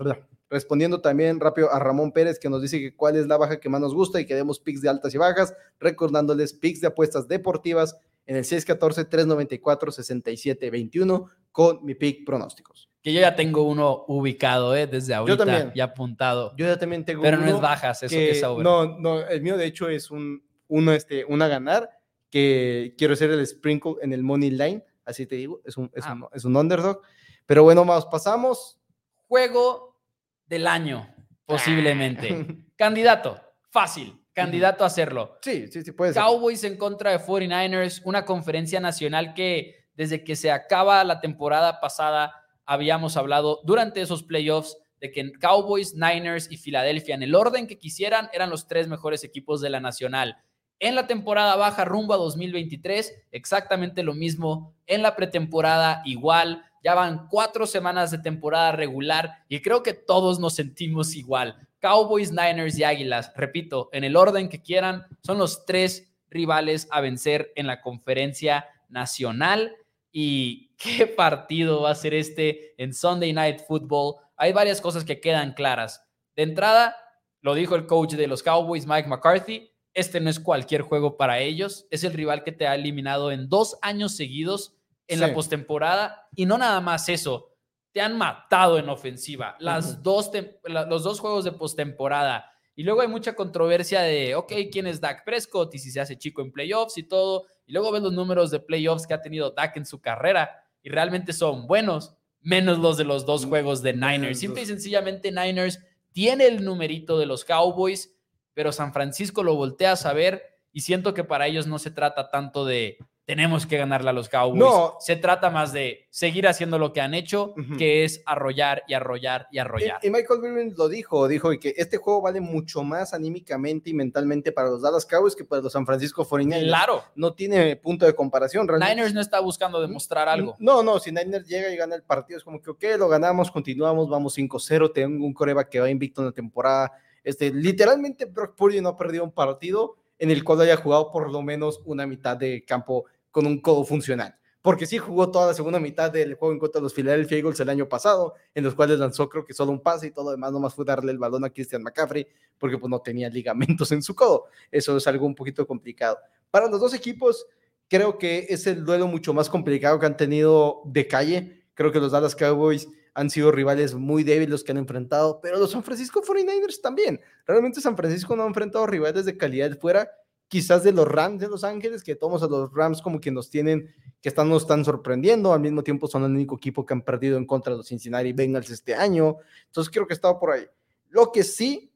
[0.49, 3.69] Respondiendo también rápido a Ramón Pérez, que nos dice que cuál es la baja que
[3.69, 7.27] más nos gusta y que demos picks de altas y bajas, recordándoles picks de apuestas
[7.27, 12.89] deportivas en el 614-394-6721 con mi pick pronósticos.
[13.01, 14.85] Que yo ya tengo uno ubicado, ¿eh?
[14.87, 15.71] Desde ahorita, yo también.
[15.75, 16.53] ya apuntado.
[16.55, 18.63] Yo ya también tengo Pero no es bajas, eso que, es over.
[18.63, 21.89] No, no, el mío de hecho es un, uno, este, una ganar,
[22.29, 26.05] que quiero hacer el sprinkle en el money line, así te digo, es un, es,
[26.05, 26.13] ah.
[26.13, 27.01] un, es un underdog.
[27.45, 28.79] Pero bueno, más pasamos.
[29.27, 29.99] Juego
[30.45, 31.13] del año,
[31.45, 32.63] posiblemente.
[32.77, 35.37] Candidato, fácil, candidato a hacerlo.
[35.41, 36.21] Sí, sí, sí, puede ser.
[36.21, 41.79] Cowboys en contra de 49ers, una conferencia nacional que desde que se acaba la temporada
[41.79, 42.33] pasada
[42.65, 47.79] habíamos hablado durante esos playoffs de que Cowboys, Niners y Filadelfia, en el orden que
[47.79, 50.37] quisieran, eran los tres mejores equipos de la nacional.
[50.79, 54.75] En la temporada baja rumbo a 2023, exactamente lo mismo.
[54.87, 56.65] En la pretemporada, igual.
[56.83, 61.67] Ya van cuatro semanas de temporada regular y creo que todos nos sentimos igual.
[61.81, 67.01] Cowboys, Niners y Águilas, repito, en el orden que quieran, son los tres rivales a
[67.01, 69.75] vencer en la conferencia nacional.
[70.11, 74.15] Y qué partido va a ser este en Sunday Night Football.
[74.37, 76.03] Hay varias cosas que quedan claras.
[76.35, 76.95] De entrada,
[77.41, 81.39] lo dijo el coach de los Cowboys, Mike McCarthy, este no es cualquier juego para
[81.39, 81.87] ellos.
[81.91, 84.75] Es el rival que te ha eliminado en dos años seguidos
[85.07, 86.29] en la postemporada.
[86.35, 87.50] Y no nada más eso,
[87.91, 89.55] te han matado en ofensiva.
[89.59, 90.31] Las dos
[90.63, 92.51] los dos juegos de postemporada.
[92.75, 95.75] Y luego hay mucha controversia de, ok, ¿quién es Dak Prescott?
[95.75, 97.45] Y si se hace chico en playoffs y todo.
[97.65, 100.63] Y luego ves los números de playoffs que ha tenido Dak en su carrera.
[100.81, 104.39] Y realmente son buenos, menos los de los dos juegos de Niners.
[104.39, 105.79] Simple y sencillamente Niners
[106.11, 108.15] tiene el numerito de los Cowboys,
[108.53, 112.29] pero San Francisco lo voltea a saber y siento que para ellos no se trata
[112.29, 112.97] tanto de
[113.31, 114.59] tenemos que ganarle a los Cowboys.
[114.59, 114.97] No.
[114.99, 119.47] Se trata más de seguir haciendo lo que han hecho, que es arrollar y arrollar
[119.53, 119.99] y arrollar.
[120.03, 124.51] Y, Michael Irvin lo dijo, dijo que este juego vale mucho más anímicamente y mentalmente
[124.51, 126.67] para los Dallas Cowboys que para los San Francisco 49ers.
[126.67, 127.05] Claro.
[127.15, 128.67] No tiene punto de comparación.
[128.67, 128.95] Realmente.
[128.95, 130.57] Niners no está buscando demostrar algo.
[130.59, 133.49] No, no, si Niners llega y gana el partido es como que, ok, lo ganamos,
[133.49, 136.91] continuamos, vamos 5-0, tengo un coreba que va invicto en la temporada.
[137.23, 141.31] Este, literalmente Brock Purdy no ha perdido un partido en el cual haya jugado por
[141.31, 144.35] lo menos una mitad de campo con un codo funcional.
[144.61, 147.59] Porque sí jugó toda la segunda mitad del juego en contra de los Philadelphia Eagles
[147.59, 150.31] el año pasado, en los cuales lanzó creo que solo un pase y todo lo
[150.31, 152.27] demás nomás fue darle el balón a Christian McCaffrey
[152.59, 154.45] porque pues no tenía ligamentos en su codo.
[154.69, 156.19] Eso es algo un poquito complicado.
[156.51, 157.47] Para los dos equipos,
[157.87, 161.63] creo que es el duelo mucho más complicado que han tenido de calle.
[161.73, 165.57] Creo que los Dallas Cowboys han sido rivales muy débiles los que han enfrentado, pero
[165.57, 167.19] los San Francisco 49ers también.
[167.45, 170.09] Realmente San Francisco no ha enfrentado rivales de calidad fuera
[170.51, 173.49] quizás de los Rams de Los Ángeles, que tomamos a los Rams como que nos
[173.49, 177.03] tienen, que están, nos están sorprendiendo, al mismo tiempo son el único equipo que han
[177.03, 179.37] perdido en contra de los Cincinnati Bengals este año,
[179.67, 180.67] entonces creo que estaba por ahí.
[181.07, 181.93] Lo que sí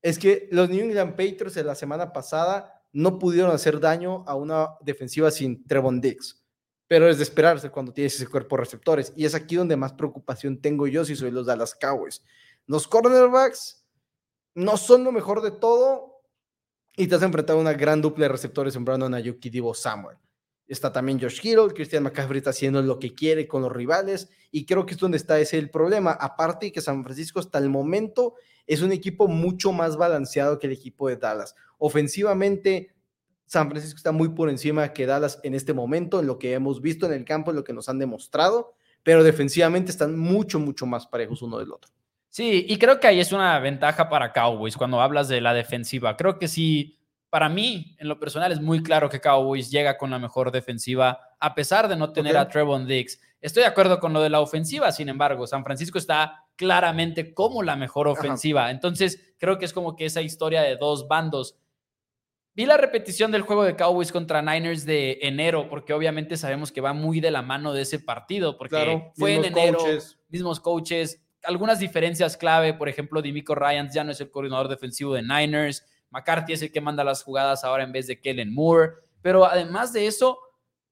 [0.00, 4.36] es que los New England Patriots de la semana pasada no pudieron hacer daño a
[4.36, 6.40] una defensiva sin Trevon Diggs,
[6.86, 10.60] pero es de esperarse cuando tienes ese cuerpo receptores, y es aquí donde más preocupación
[10.60, 12.22] tengo yo si soy los Dallas Cowboys.
[12.64, 13.84] Los cornerbacks
[14.54, 16.17] no son lo mejor de todo,
[16.98, 19.72] y te has enfrentado a una gran dupla de receptores en Brandon Ayuk y Divo
[19.72, 20.18] Samuel.
[20.66, 24.66] Está también Josh Kittle, Christian McCaffrey está haciendo lo que quiere con los rivales y
[24.66, 26.10] creo que es donde está ese el problema.
[26.10, 28.34] Aparte que San Francisco hasta el momento
[28.66, 31.54] es un equipo mucho más balanceado que el equipo de Dallas.
[31.78, 32.92] Ofensivamente
[33.46, 36.82] San Francisco está muy por encima que Dallas en este momento, en lo que hemos
[36.82, 38.74] visto en el campo, en lo que nos han demostrado,
[39.04, 41.92] pero defensivamente están mucho, mucho más parejos uno del otro.
[42.30, 46.16] Sí, y creo que ahí es una ventaja para Cowboys cuando hablas de la defensiva.
[46.16, 46.98] Creo que sí,
[47.30, 51.20] para mí, en lo personal, es muy claro que Cowboys llega con la mejor defensiva,
[51.40, 53.20] a pesar de no tener a Trevon Diggs.
[53.40, 57.62] Estoy de acuerdo con lo de la ofensiva, sin embargo, San Francisco está claramente como
[57.62, 58.70] la mejor ofensiva.
[58.70, 61.56] Entonces, creo que es como que esa historia de dos bandos.
[62.54, 66.80] Vi la repetición del juego de Cowboys contra Niners de enero, porque obviamente sabemos que
[66.80, 69.78] va muy de la mano de ese partido, porque fue en enero,
[70.28, 75.14] mismos coaches, algunas diferencias clave, por ejemplo, Dimico Ryans ya no es el coordinador defensivo
[75.14, 78.92] de Niners, McCarthy es el que manda las jugadas ahora en vez de Kellen Moore,
[79.22, 80.38] pero además de eso,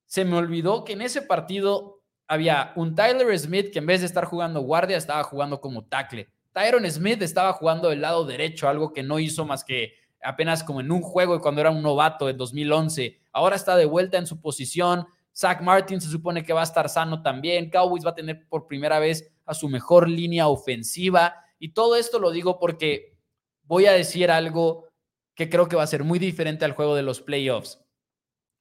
[0.06, 4.06] se me olvidó que en ese partido había un Tyler Smith que en vez de
[4.06, 6.28] estar jugando guardia, estaba jugando como tackle.
[6.52, 10.80] Tyron Smith estaba jugando del lado derecho, algo que no hizo más que apenas como
[10.80, 13.20] en un juego cuando era un novato en 2011.
[13.30, 15.06] Ahora está de vuelta en su posición.
[15.36, 17.68] Zach Martin se supone que va a estar sano también.
[17.68, 21.34] Cowboys va a tener por primera vez a su mejor línea ofensiva.
[21.58, 23.18] Y todo esto lo digo porque
[23.64, 24.88] voy a decir algo
[25.34, 27.78] que creo que va a ser muy diferente al juego de los playoffs.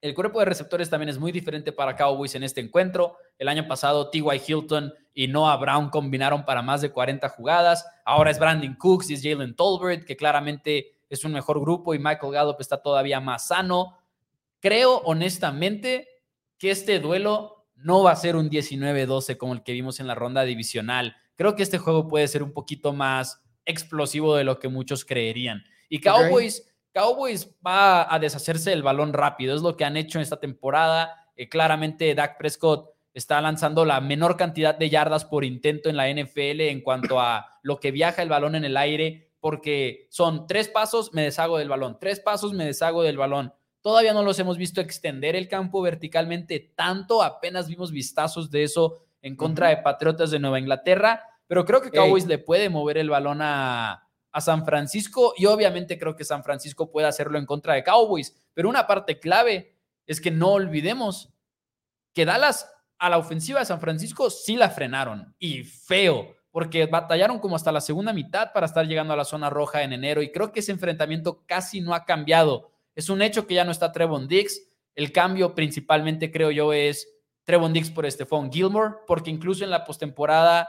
[0.01, 3.15] El cuerpo de receptores también es muy diferente para Cowboys en este encuentro.
[3.37, 4.41] El año pasado, T.Y.
[4.45, 7.85] Hilton y Noah Brown combinaron para más de 40 jugadas.
[8.03, 11.99] Ahora es Brandon Cooks y es Jalen Tolbert, que claramente es un mejor grupo y
[11.99, 13.97] Michael Gallup está todavía más sano.
[14.59, 16.09] Creo honestamente
[16.65, 20.15] que este duelo no va a ser un 19-12 como el que vimos en la
[20.15, 21.15] ronda divisional.
[21.35, 25.63] Creo que este juego puede ser un poquito más explosivo de lo que muchos creerían.
[25.89, 30.23] Y Cowboys, Cowboys va a deshacerse del balón rápido, es lo que han hecho en
[30.23, 31.29] esta temporada.
[31.35, 36.09] Eh, claramente Dak Prescott está lanzando la menor cantidad de yardas por intento en la
[36.09, 40.67] NFL en cuanto a lo que viaja el balón en el aire porque son tres
[40.67, 43.53] pasos, me deshago del balón, tres pasos, me deshago del balón.
[43.85, 49.05] Todavía no los hemos visto extender el campo verticalmente tanto, apenas vimos vistazos de eso
[49.21, 53.11] en contra de Patriotas de Nueva Inglaterra, pero creo que Cowboys le puede mover el
[53.11, 57.75] balón a, a San Francisco y obviamente creo que San Francisco puede hacerlo en contra
[57.75, 59.77] de Cowboys, pero una parte clave
[60.07, 61.31] es que no olvidemos
[62.11, 62.67] que Dallas
[62.97, 67.71] a la ofensiva de San Francisco sí la frenaron y feo porque batallaron como hasta
[67.71, 70.61] la segunda mitad para estar llegando a la zona roja en enero y creo que
[70.61, 72.71] ese enfrentamiento casi no ha cambiado.
[72.95, 74.61] Es un hecho que ya no está Trevon Dix.
[74.95, 77.07] El cambio principalmente creo yo es
[77.43, 80.67] Trevon Dix por Stephon Gilmore, porque incluso en la postemporada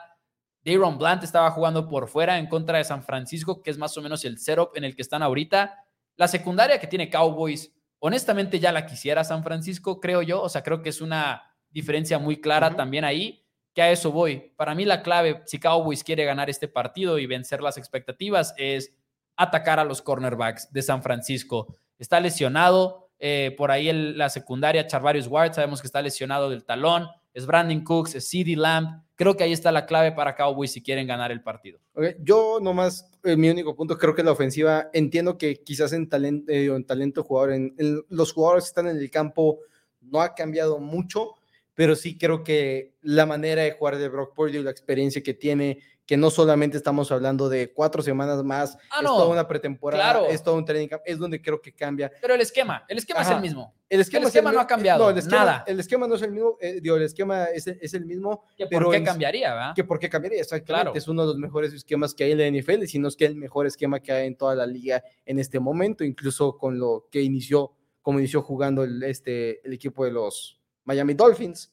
[0.64, 4.02] Dayron Blunt estaba jugando por fuera en contra de San Francisco, que es más o
[4.02, 5.84] menos el setup en el que están ahorita.
[6.16, 10.42] La secundaria que tiene Cowboys, honestamente ya la quisiera San Francisco, creo yo.
[10.42, 13.44] O sea, creo que es una diferencia muy clara también ahí
[13.76, 14.54] que a eso voy.
[14.56, 18.90] Para mí la clave, si Cowboys quiere ganar este partido y vencer las expectativas, es
[19.36, 21.76] atacar a los cornerbacks de San Francisco.
[21.98, 27.08] Está lesionado, eh, por ahí la secundaria, Charvarius Ward, sabemos que está lesionado del talón,
[27.36, 29.02] es Brandon Cooks, es CD Lamb.
[29.14, 31.78] Creo que ahí está la clave para Cowboys si quieren ganar el partido.
[32.20, 36.50] Yo nomás, eh, mi único punto, creo que la ofensiva, entiendo que quizás en talento,
[36.50, 37.74] eh, en talento jugador, en,
[38.08, 39.58] los jugadores que están en el campo
[40.00, 41.34] no ha cambiado mucho,
[41.74, 45.80] pero sí creo que la manera de jugar de Brock Purdy, la experiencia que tiene,
[46.06, 50.42] que no solamente estamos hablando de cuatro semanas más, ah, es toda una pretemporada, es
[50.42, 52.10] todo un training camp, es donde creo que cambia.
[52.20, 53.74] Pero el esquema, el esquema es el mismo.
[53.88, 55.64] El esquema, no ha cambiado, no, el esquema, nada.
[55.66, 58.44] El esquema no es el mismo, eh, digo, el esquema es, es el mismo.
[58.70, 59.72] ¿Por qué cambiaría, verdad?
[59.74, 60.98] Que por qué cambiaría, exactamente.
[60.98, 63.26] Es uno de los mejores esquemas que hay en la NFL, si no es que
[63.26, 67.08] el mejor esquema que hay en toda la liga en este momento, incluso con lo
[67.10, 71.72] que inició, como inició jugando el, este, el equipo de los Miami Dolphins.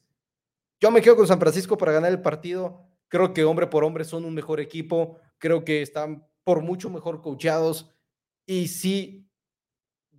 [0.79, 2.92] Yo me quedo con San Francisco para ganar el partido.
[3.13, 5.19] Creo que hombre por hombre son un mejor equipo.
[5.37, 7.93] Creo que están por mucho mejor coachados.
[8.47, 9.29] Y sí,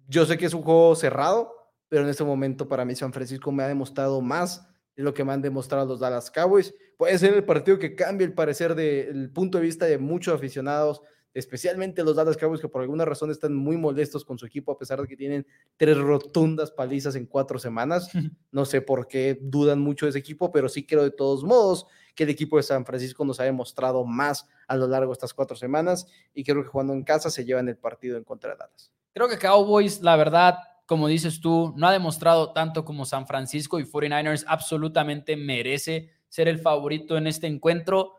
[0.06, 1.52] yo sé que es un juego cerrado,
[1.88, 5.24] pero en este momento para mí San Francisco me ha demostrado más de lo que
[5.24, 6.72] me han demostrado los Dallas Cowboys.
[6.96, 11.02] Puede ser el partido que cambie el parecer del punto de vista de muchos aficionados,
[11.34, 14.78] especialmente los Dallas Cowboys que por alguna razón están muy molestos con su equipo a
[14.78, 18.08] pesar de que tienen tres rotundas palizas en cuatro semanas.
[18.52, 21.86] No sé por qué dudan mucho de ese equipo, pero sí creo de todos modos
[22.14, 25.34] que el equipo de San Francisco nos ha demostrado más a lo largo de estas
[25.34, 28.58] cuatro semanas y creo que jugando en casa se llevan el partido en contra de
[28.58, 28.92] Dallas.
[29.12, 33.80] Creo que Cowboys, la verdad, como dices tú, no ha demostrado tanto como San Francisco
[33.80, 38.12] y 49ers absolutamente merece ser el favorito en este encuentro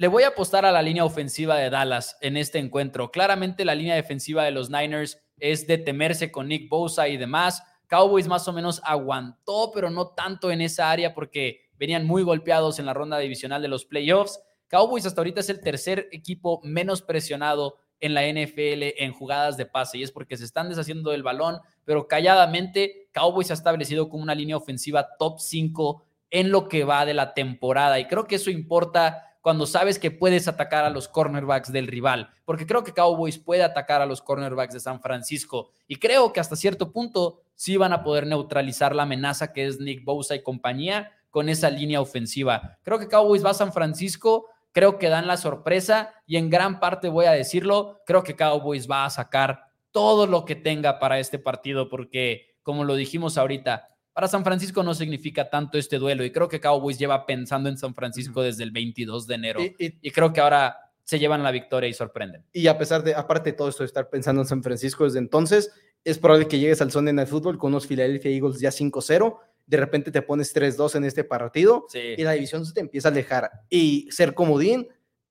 [0.00, 3.10] le voy a apostar a la línea ofensiva de Dallas en este encuentro.
[3.10, 7.62] Claramente la línea defensiva de los Niners es de temerse con Nick Bosa y demás.
[7.86, 12.78] Cowboys más o menos aguantó, pero no tanto en esa área porque venían muy golpeados
[12.78, 14.40] en la ronda divisional de los playoffs.
[14.68, 19.66] Cowboys hasta ahorita es el tercer equipo menos presionado en la NFL en jugadas de
[19.66, 24.22] pase y es porque se están deshaciendo del balón, pero calladamente Cowboys ha establecido como
[24.22, 28.36] una línea ofensiva top 5 en lo que va de la temporada y creo que
[28.36, 32.92] eso importa cuando sabes que puedes atacar a los cornerbacks del rival, porque creo que
[32.92, 37.40] Cowboys puede atacar a los cornerbacks de San Francisco y creo que hasta cierto punto
[37.54, 41.70] sí van a poder neutralizar la amenaza que es Nick Bosa y compañía con esa
[41.70, 42.78] línea ofensiva.
[42.82, 46.80] Creo que Cowboys va a San Francisco, creo que dan la sorpresa y en gran
[46.80, 51.18] parte voy a decirlo, creo que Cowboys va a sacar todo lo que tenga para
[51.18, 53.88] este partido porque como lo dijimos ahorita,
[54.20, 57.78] para San Francisco no significa tanto este duelo y creo que Cowboys lleva pensando en
[57.78, 61.88] San Francisco desde el 22 de enero y, creo que ahora se llevan la victoria
[61.88, 62.44] y sorprenden.
[62.52, 65.20] Y a pesar de, aparte de todo esto de estar pensando en San Francisco desde
[65.20, 65.72] entonces,
[66.04, 69.76] es probable que llegues al Sunday Night Football con unos Philadelphia Eagles ya 5-0, de
[69.78, 73.50] repente te pones 3-2 en este partido y la división se te empieza a alejar
[73.70, 74.86] y ser comodín,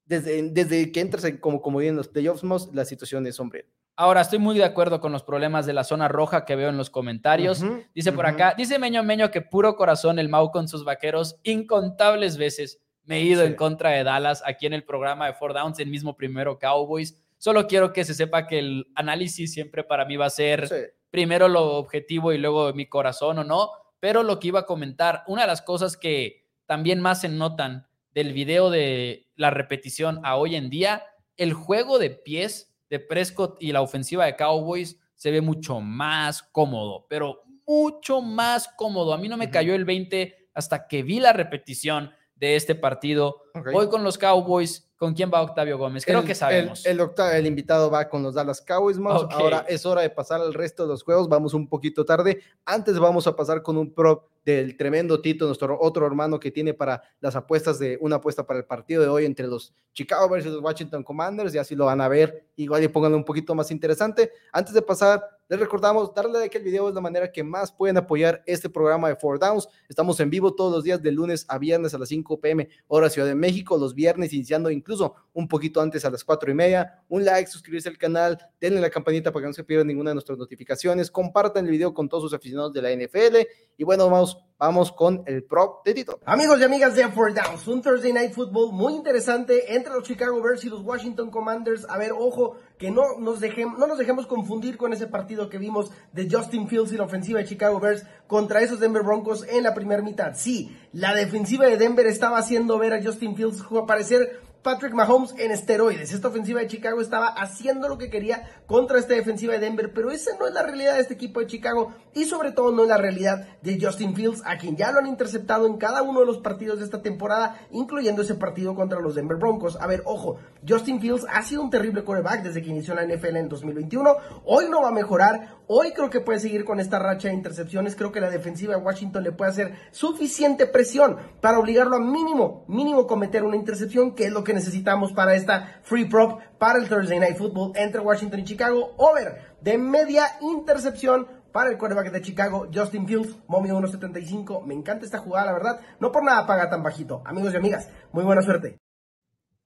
[0.07, 3.65] desde, desde que entras como comodín en los playoffs, la situación es sombría.
[4.01, 6.77] Ahora, estoy muy de acuerdo con los problemas de la zona roja que veo en
[6.77, 7.61] los comentarios.
[7.93, 12.37] dice por acá, dice Meño Meño que puro corazón el Mau con sus vaqueros incontables
[12.37, 12.81] veces.
[13.03, 15.89] Me he ido en contra de Dallas aquí en el programa de Four Downs, el
[15.89, 17.21] mismo primero Cowboys.
[17.39, 21.49] Solo quiero que se sepa que el análisis siempre para mí va a ser primero
[21.49, 23.69] lo objetivo y luego mi corazón o no.
[23.99, 27.85] Pero lo que iba a comentar, una de las cosas que también más se notan
[28.13, 31.03] del video de la repetición a hoy en día,
[31.35, 36.43] el juego de pies de Prescott y la ofensiva de Cowboys se ve mucho más
[36.43, 39.13] cómodo, pero mucho más cómodo.
[39.13, 43.43] A mí no me cayó el 20 hasta que vi la repetición de este partido.
[43.71, 44.85] Voy con los Cowboys.
[44.97, 46.03] ¿Con quién va Octavio Gómez?
[46.05, 46.85] Creo que sabemos.
[46.85, 46.99] El,
[47.33, 48.97] el, invitado va con los Dallas Cowboys.
[48.97, 51.29] Ahora es hora de pasar al resto de los juegos.
[51.29, 52.41] Vamos un poquito tarde.
[52.65, 56.73] Antes vamos a pasar con un prop del tremendo Tito, nuestro otro hermano que tiene
[56.73, 60.53] para las apuestas de una apuesta para el partido de hoy entre los Chicago versus
[60.53, 63.71] los Washington Commanders, y así lo van a ver, igual y pongan un poquito más
[63.71, 64.31] interesante.
[64.51, 67.97] Antes de pasar, les recordamos darle like al video es la manera que más pueden
[67.97, 69.67] apoyar este programa de Four Downs.
[69.87, 73.09] Estamos en vivo todos los días de lunes a viernes a las 5 pm hora
[73.09, 77.03] Ciudad de México, los viernes iniciando incluso un poquito antes a las 4 y media.
[77.09, 80.15] Un like, suscribirse al canal, denle la campanita para que no se pierdan ninguna de
[80.15, 83.37] nuestras notificaciones, compartan el video con todos sus aficionados de la NFL
[83.75, 84.28] y bueno, vamos
[84.59, 86.19] vamos con el prop de Tito.
[86.25, 90.41] Amigos y amigas de Four Downs, un Thursday Night Football muy interesante entre los Chicago
[90.41, 91.85] Bears y los Washington Commanders.
[91.89, 95.57] A ver, ojo, que no nos, dejemos, no nos dejemos confundir con ese partido que
[95.57, 99.63] vimos de Justin Fields y la ofensiva de Chicago Bears contra esos Denver Broncos en
[99.63, 100.33] la primera mitad.
[100.35, 105.51] Sí, la defensiva de Denver estaba haciendo ver a Justin Fields parecer Patrick Mahomes en
[105.51, 106.11] esteroides.
[106.11, 110.11] Esta ofensiva de Chicago estaba haciendo lo que quería contra esta defensiva de Denver, pero
[110.11, 112.89] esa no es la realidad de este equipo de Chicago y sobre todo no es
[112.89, 116.25] la realidad de Justin Fields, a quien ya lo han interceptado en cada uno de
[116.25, 119.77] los partidos de esta temporada, incluyendo ese partido contra los Denver Broncos.
[119.79, 120.37] A ver, ojo,
[120.67, 124.13] Justin Fields ha sido un terrible quarterback desde que inició la NFL en 2021.
[124.43, 127.95] Hoy no va a mejorar, hoy creo que puede seguir con esta racha de intercepciones.
[127.95, 132.65] Creo que la defensiva de Washington le puede hacer suficiente presión para obligarlo a mínimo,
[132.67, 136.87] mínimo cometer una intercepción, que es lo que necesitamos para esta free prop para el
[136.87, 138.93] Thursday Night Football entre Washington y Chicago.
[138.97, 144.63] Over de media intercepción para el quarterback de Chicago, Justin Fields, momio 1.75.
[144.65, 145.79] Me encanta esta jugada, la verdad.
[145.99, 147.21] No por nada paga tan bajito.
[147.25, 148.77] Amigos y amigas, muy buena suerte.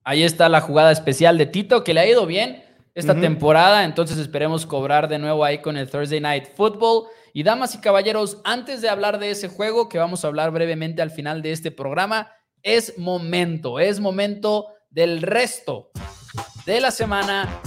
[0.02, 2.62] Ahí está la jugada especial de Tito, que le ha ido bien
[2.94, 3.84] esta temporada.
[3.84, 7.06] Entonces esperemos cobrar de nuevo ahí con el Thursday Night Football.
[7.32, 11.02] Y damas y caballeros, antes de hablar de ese juego, que vamos a hablar brevemente
[11.02, 12.30] al final de este programa,
[12.64, 15.90] es momento, es momento del resto
[16.64, 17.60] de la semana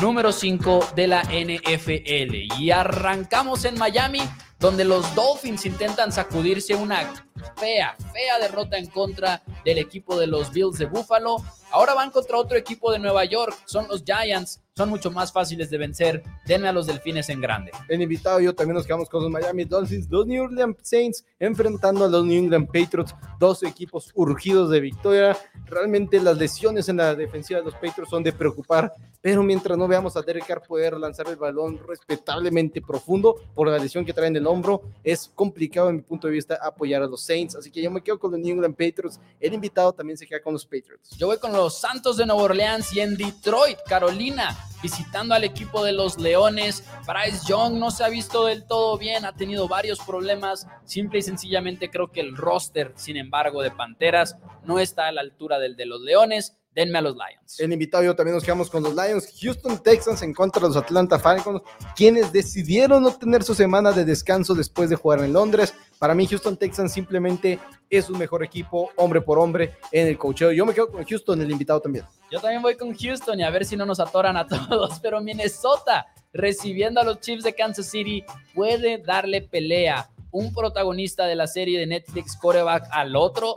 [0.00, 2.58] número 5 de la NFL.
[2.58, 4.20] Y arrancamos en Miami,
[4.60, 7.23] donde los Dolphins intentan sacudirse una
[7.56, 11.36] fea, fea derrota en contra del equipo de los Bills de Buffalo.
[11.70, 15.70] Ahora van contra otro equipo de Nueva York, son los Giants, son mucho más fáciles
[15.70, 16.22] de vencer.
[16.46, 17.72] Denme a los Delfines en grande.
[17.88, 22.04] En invitado yo también nos quedamos con los Miami Dolphins, los New Orleans Saints enfrentando
[22.04, 25.36] a los New England Patriots, dos equipos urgidos de victoria.
[25.66, 29.88] Realmente las lesiones en la defensiva de los Patriots son de preocupar, pero mientras no
[29.88, 34.28] veamos a Derek Carr poder lanzar el balón respetablemente profundo por la lesión que trae
[34.28, 37.56] en el hombro, es complicado en mi punto de vista apoyar a los Saints.
[37.56, 39.20] Así que yo me quedo con los New England Patriots.
[39.40, 41.16] El invitado también se queda con los Patriots.
[41.16, 45.82] Yo voy con los Santos de Nueva Orleans y en Detroit, Carolina visitando al equipo
[45.82, 46.84] de los Leones.
[47.06, 50.66] Bryce Young no se ha visto del todo bien, ha tenido varios problemas.
[50.84, 55.22] Simple y sencillamente creo que el roster, sin embargo, de Panteras no está a la
[55.22, 56.58] altura del de los Leones.
[56.74, 57.60] Denme a los Lions.
[57.60, 59.28] El invitado yo también nos quedamos con los Lions.
[59.40, 61.62] Houston Texans en contra de los Atlanta Falcons,
[61.94, 65.74] quienes decidieron no tener su semana de descanso después de jugar en Londres.
[65.98, 67.58] Para mí, Houston Texans simplemente
[67.88, 70.50] es un mejor equipo, hombre por hombre, en el cocheo.
[70.50, 72.04] Yo me quedo con Houston, el invitado también.
[72.30, 75.20] Yo también voy con Houston y a ver si no nos atoran a todos, pero
[75.20, 81.46] Minnesota recibiendo a los Chiefs de Kansas City puede darle pelea un protagonista de la
[81.46, 83.54] serie de Netflix coreback al otro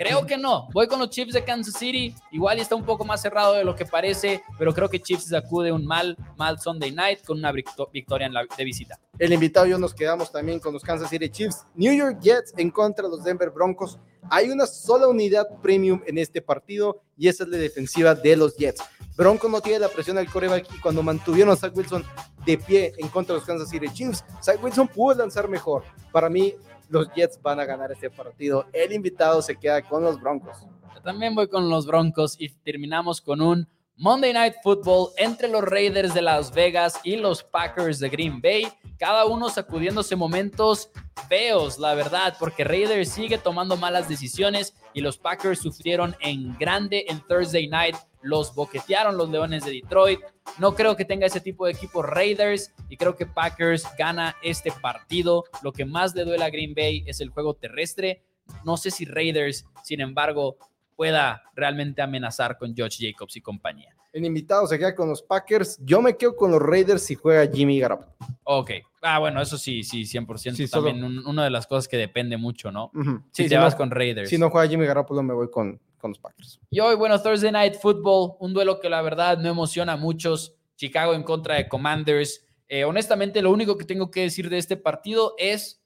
[0.00, 0.66] Creo que no.
[0.72, 2.14] Voy con los Chiefs de Kansas City.
[2.32, 5.72] Igual está un poco más cerrado de lo que parece, pero creo que Chiefs sacude
[5.72, 8.98] un mal, mal Sunday night con una victoria en la, de visita.
[9.18, 11.66] El invitado y yo nos quedamos también con los Kansas City Chiefs.
[11.74, 13.98] New York Jets en contra de los Denver Broncos.
[14.30, 18.56] Hay una sola unidad premium en este partido y esa es la defensiva de los
[18.56, 18.82] Jets.
[19.18, 22.06] Broncos no tiene la presión al coreback y cuando mantuvieron a Zach Wilson
[22.46, 25.84] de pie en contra de los Kansas City Chiefs, Zach Wilson pudo lanzar mejor.
[26.10, 26.54] Para mí,
[26.90, 28.66] los Jets van a ganar este partido.
[28.72, 30.58] El invitado se queda con los Broncos.
[30.94, 33.66] Yo también voy con los Broncos y terminamos con un
[34.02, 38.66] Monday Night Football entre los Raiders de Las Vegas y los Packers de Green Bay,
[38.98, 40.90] cada uno sacudiéndose momentos
[41.28, 47.04] feos, la verdad, porque Raiders sigue tomando malas decisiones y los Packers sufrieron en grande
[47.10, 50.20] en Thursday Night, los boquetearon los Leones de Detroit.
[50.56, 54.72] No creo que tenga ese tipo de equipo Raiders y creo que Packers gana este
[54.72, 55.44] partido.
[55.60, 58.22] Lo que más le duele a Green Bay es el juego terrestre.
[58.64, 60.56] No sé si Raiders, sin embargo,
[61.00, 63.96] pueda realmente amenazar con Josh Jacobs y compañía.
[64.12, 65.78] El invitado se queda con los Packers.
[65.82, 68.12] Yo me quedo con los Raiders si juega Jimmy Garoppolo.
[68.44, 68.72] Ok.
[69.00, 70.68] Ah, bueno, eso sí, sí, 100%.
[70.68, 72.92] También una de las cosas que depende mucho, ¿no?
[73.32, 74.28] Si te vas con Raiders.
[74.28, 76.60] Si no juega Jimmy Garoppolo, me voy con, con los Packers.
[76.68, 80.54] Y hoy, bueno, Thursday Night Football, un duelo que la verdad no emociona a muchos.
[80.76, 82.44] Chicago en contra de Commanders.
[82.68, 85.79] Eh, honestamente, lo único que tengo que decir de este partido es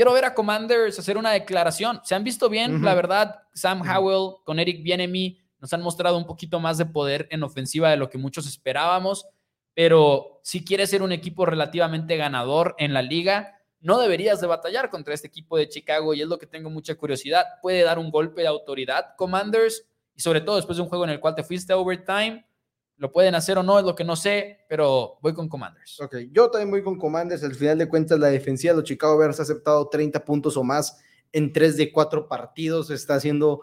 [0.00, 2.00] quiero ver a Commanders hacer una declaración.
[2.04, 6.24] Se han visto bien, la verdad, Sam Howell con Eric Bienemy nos han mostrado un
[6.24, 9.26] poquito más de poder en ofensiva de lo que muchos esperábamos,
[9.74, 14.88] pero si quieres ser un equipo relativamente ganador en la liga, no deberías de batallar
[14.88, 17.44] contra este equipo de Chicago y es lo que tengo mucha curiosidad.
[17.60, 21.10] Puede dar un golpe de autoridad Commanders y sobre todo después de un juego en
[21.10, 22.46] el cual te fuiste a overtime
[23.00, 25.98] lo pueden hacer o no, es lo que no sé, pero voy con Commanders.
[26.02, 27.42] Ok, yo también voy con Commanders.
[27.42, 30.62] Al final de cuentas, la defensiva de los Chicago Bears ha aceptado 30 puntos o
[30.62, 31.00] más
[31.32, 32.90] en 3 de 4 partidos.
[32.90, 33.62] Está haciendo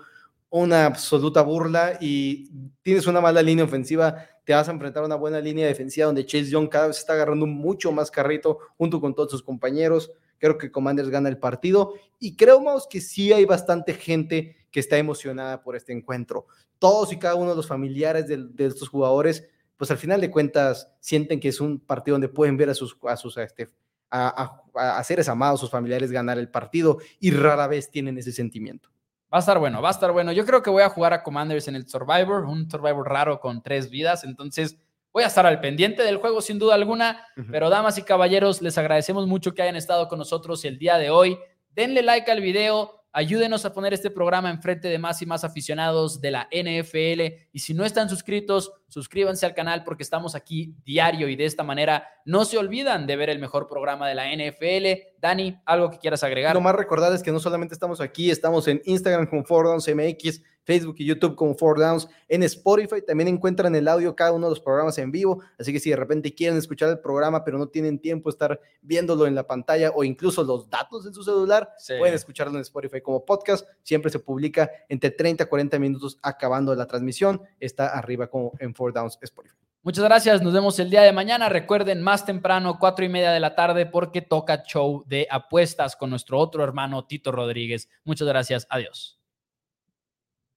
[0.50, 2.50] una absoluta burla y
[2.82, 6.26] tienes una mala línea ofensiva, te vas a enfrentar a una buena línea defensiva donde
[6.26, 10.12] Chase Young cada vez está agarrando mucho más carrito junto con todos sus compañeros.
[10.40, 14.80] Creo que Commanders gana el partido y creo más que sí hay bastante gente que
[14.80, 16.48] está emocionada por este encuentro
[16.80, 20.92] todos y cada uno de los familiares de, estos jugadores, pues al final de cuentas
[21.00, 23.72] sienten que es un partido donde pueden ver a sus, a sus este,
[24.10, 28.90] a, a, seres amados, sus familiares ganar el partido y rara vez tienen ese sentimiento.
[29.34, 30.32] Va a estar bueno, va a estar bueno.
[30.32, 33.62] Yo creo que voy a jugar a Commanders en el Survivor, un Survivor raro con
[33.62, 34.78] tres vidas, entonces
[35.18, 38.78] voy a estar al pendiente del juego sin duda alguna, pero damas y caballeros, les
[38.78, 41.40] agradecemos mucho que hayan estado con nosotros el día de hoy.
[41.72, 46.22] Denle like al video, Ayúdenos a poner este programa enfrente de más y más aficionados
[46.22, 47.48] de la NFL.
[47.52, 51.64] Y si no están suscritos, suscríbanse al canal porque estamos aquí diario y de esta
[51.64, 55.18] manera no se olvidan de ver el mejor programa de la NFL.
[55.20, 56.54] Dani, ¿algo que quieras agregar?
[56.54, 60.44] Lo más recordar es que no solamente estamos aquí, estamos en Instagram con Fordons MX,
[60.68, 62.10] Facebook y YouTube como Four Downs.
[62.28, 65.42] En Spotify también encuentran el audio cada uno de los programas en vivo.
[65.58, 68.60] Así que si de repente quieren escuchar el programa, pero no tienen tiempo de estar
[68.82, 73.00] viéndolo en la pantalla o incluso los datos en su celular, pueden escucharlo en Spotify
[73.00, 73.66] como podcast.
[73.82, 77.42] Siempre se publica entre 30 a 40 minutos acabando la transmisión.
[77.62, 79.56] Está arriba como en Four Downs Spotify.
[79.84, 81.48] Muchas gracias, nos vemos el día de mañana.
[81.48, 86.10] Recuerden, más temprano, cuatro y media de la tarde, porque toca show de apuestas con
[86.10, 87.88] nuestro otro hermano Tito Rodríguez.
[88.04, 89.17] Muchas gracias, adiós.